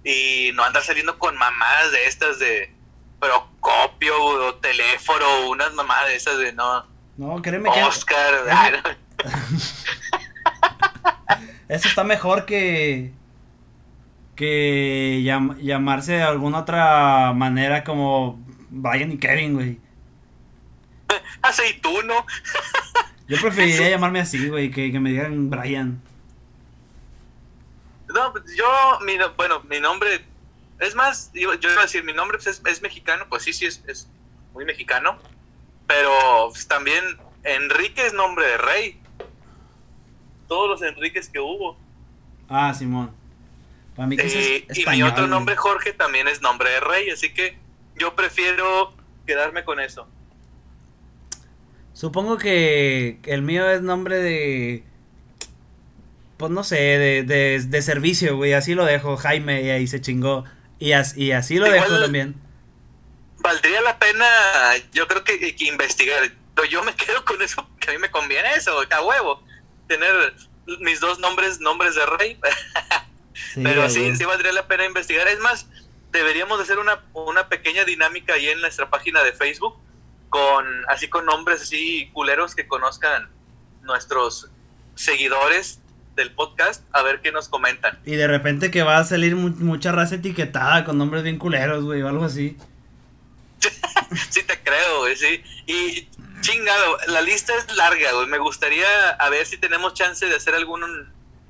[0.08, 2.72] y no andar saliendo con mamadas de estas de
[3.18, 6.86] Procopio o teléfono, unas mamadas de esas de no,
[7.16, 8.48] No, créeme que Oscar, Eso-
[9.26, 9.36] ah,
[11.68, 13.12] eso está mejor que
[14.36, 18.38] que llam- llamarse de alguna otra manera como
[18.68, 19.80] Brian y Kevin, güey.
[21.42, 22.26] aceituno,
[23.28, 26.02] Yo preferiría llamarme así, güey, que, que me digan Brian.
[28.16, 28.64] No, pues yo,
[29.04, 30.24] mi, no- bueno, mi nombre,
[30.80, 33.52] es más, yo, yo iba a decir, mi nombre pues, es, es mexicano, pues sí,
[33.52, 34.08] sí, es, es
[34.54, 35.18] muy mexicano,
[35.86, 36.10] pero
[36.50, 37.04] pues, también
[37.44, 39.00] Enrique es nombre de rey.
[40.48, 41.76] Todos los Enriques que hubo.
[42.48, 43.10] Ah, Simón.
[43.94, 46.80] Para mí que ese Eh, es y mi otro nombre, Jorge, también es nombre de
[46.80, 47.58] rey, así que
[47.96, 48.94] yo prefiero
[49.26, 50.08] quedarme con eso.
[51.92, 54.84] Supongo que el mío es nombre de...
[56.36, 58.52] Pues no sé, de, de, de servicio, güey.
[58.52, 60.44] Así lo dejo, Jaime, y ahí se chingó.
[60.78, 62.34] Y, as- y así lo Igual- dejo también.
[63.38, 64.26] Valdría la pena,
[64.92, 66.30] yo creo que, que investigar.
[66.54, 69.42] Pero yo me quedo con eso, que a mí me conviene eso, a huevo.
[69.88, 70.34] Tener
[70.80, 72.38] mis dos nombres, nombres de rey.
[73.52, 75.28] Sí, Pero sí, sí valdría la pena investigar.
[75.28, 75.66] Es más,
[76.10, 79.76] deberíamos hacer una, una pequeña dinámica ahí en nuestra página de Facebook,
[80.30, 83.28] con así con nombres así culeros que conozcan
[83.82, 84.48] nuestros
[84.94, 85.80] seguidores
[86.16, 87.98] del podcast, a ver qué nos comentan.
[88.04, 91.84] Y de repente que va a salir mu- mucha raza etiquetada con nombres bien culeros,
[91.84, 92.56] güey, o algo así.
[94.30, 95.42] Sí te creo, güey, sí.
[95.66, 96.08] Y
[96.40, 98.26] chingado, la lista es larga, güey.
[98.26, 100.82] Me gustaría a ver si tenemos chance de hacer algún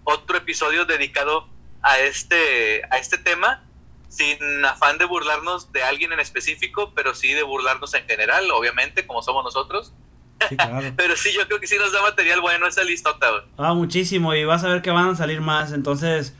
[0.05, 1.49] otro episodio dedicado
[1.83, 3.63] a este, a este tema,
[4.09, 9.07] sin afán de burlarnos de alguien en específico, pero sí de burlarnos en general, obviamente,
[9.07, 9.93] como somos nosotros.
[10.49, 10.93] Sí, claro.
[10.97, 13.43] Pero sí, yo creo que sí nos da material bueno esa listota, güey.
[13.59, 16.35] Ah, muchísimo, y vas a ver que van a salir más, entonces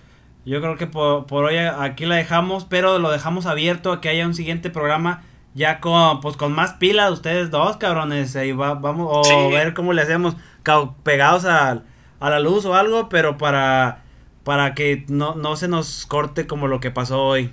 [0.45, 4.09] yo creo que por, por hoy aquí la dejamos, pero lo dejamos abierto a que
[4.09, 5.23] haya un siguiente programa
[5.55, 9.55] ya con, pues con más pila de ustedes dos, cabrones, ahí va, vamos, o Sí.
[9.55, 10.37] ver cómo le hacemos,
[11.03, 11.83] pegados a,
[12.21, 14.03] a la luz o algo, pero para,
[14.45, 17.53] para que no, no se nos corte como lo que pasó hoy.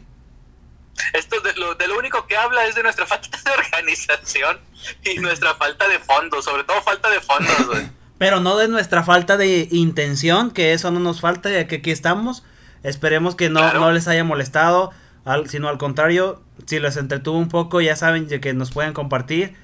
[1.13, 4.59] Esto de lo, de lo único que habla es de nuestra falta de organización
[5.03, 7.89] y nuestra falta de fondos, sobre todo falta de fondos, güey.
[8.17, 11.91] Pero no de nuestra falta de intención, que eso no nos falta, ya que aquí
[11.91, 12.43] estamos.
[12.83, 13.79] Esperemos que no, Claro.
[13.81, 14.91] no les haya molestado,
[15.25, 19.55] al- sino al contrario, si les entretuvo un poco, ya saben que nos pueden compartir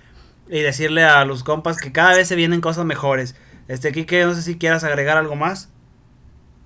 [0.50, 3.36] y decirle a los compas que cada vez se vienen cosas mejores.
[3.68, 5.70] Este, Kike, no sé si quieras agregar algo más.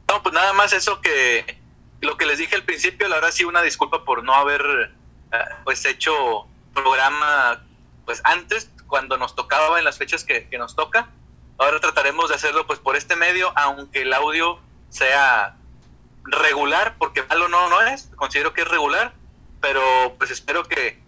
[0.10, 1.60] No, pues nada más eso que
[2.01, 4.62] lo que les dije al principio, la verdad sí una disculpa por no haber
[5.32, 6.14] eh, pues hecho
[6.74, 7.62] programa
[8.06, 11.10] pues antes cuando nos tocaba en las fechas que, nos toca.
[11.58, 15.58] Ahora trataremos de hacerlo pues por este medio, aunque el audio sea
[16.24, 19.14] regular, porque malo no, no es, considero que es regular,
[19.62, 19.82] pero
[20.18, 21.01] pues espero que,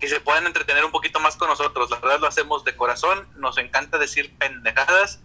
[0.00, 1.90] que se puedan entretener un poquito más con nosotros.
[1.90, 5.20] La verdad lo hacemos de corazón, nos encanta decir pendejadas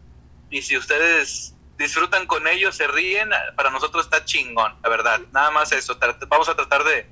[0.50, 5.22] y si ustedes disfrutan con ellos, se ríen, para nosotros está chingón, la verdad.
[5.32, 5.98] Nada más eso,
[6.28, 7.10] vamos a tratar de,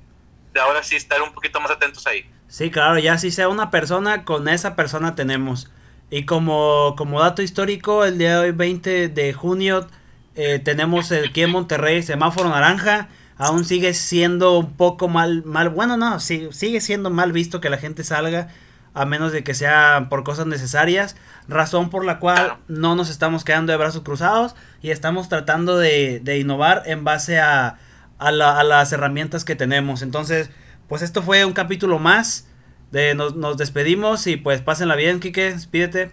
[0.52, 2.30] de ahora sí estar un poquito más atentos ahí.
[2.48, 5.70] Sí, claro, ya si sea una persona, con esa persona tenemos.
[6.10, 9.86] Y como, como dato histórico, el día de hoy, 20 de junio,
[10.34, 13.08] eh, tenemos aquí en Monterrey semáforo naranja.
[13.36, 17.70] Aún sigue siendo un poco mal, mal, bueno, no, sí, sigue siendo mal visto que
[17.70, 18.48] la gente salga,
[18.94, 21.16] a menos de que sea por cosas necesarias.
[21.48, 26.20] Razón por la cual no nos estamos quedando de brazos cruzados y estamos tratando de,
[26.24, 27.76] de innovar en base a,
[28.18, 30.02] a, la- a las herramientas que tenemos.
[30.02, 30.50] Entonces,
[30.88, 32.46] pues esto fue un capítulo más.
[32.90, 36.10] De, nos, nos despedimos y pues pásenla bien, Kike, despídete.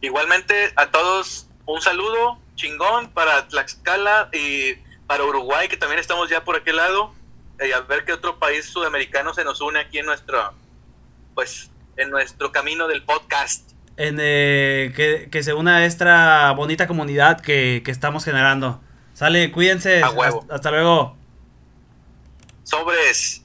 [0.00, 4.74] Igualmente a todos un saludo chingón para Tlaxcala y
[5.06, 7.14] para Uruguay, que también estamos ya por aquel lado,
[7.64, 10.52] y a ver qué otro país sudamericano se nos une aquí en nuestro,
[11.34, 13.70] pues, en nuestro camino del podcast.
[13.96, 18.80] En, eh, que, que se una a esta bonita comunidad que, que estamos generando.
[19.14, 20.02] Sale, cuídense.
[20.02, 20.40] A huevo.
[20.40, 21.16] hasta- hasta luego.
[22.64, 23.41] Sobres.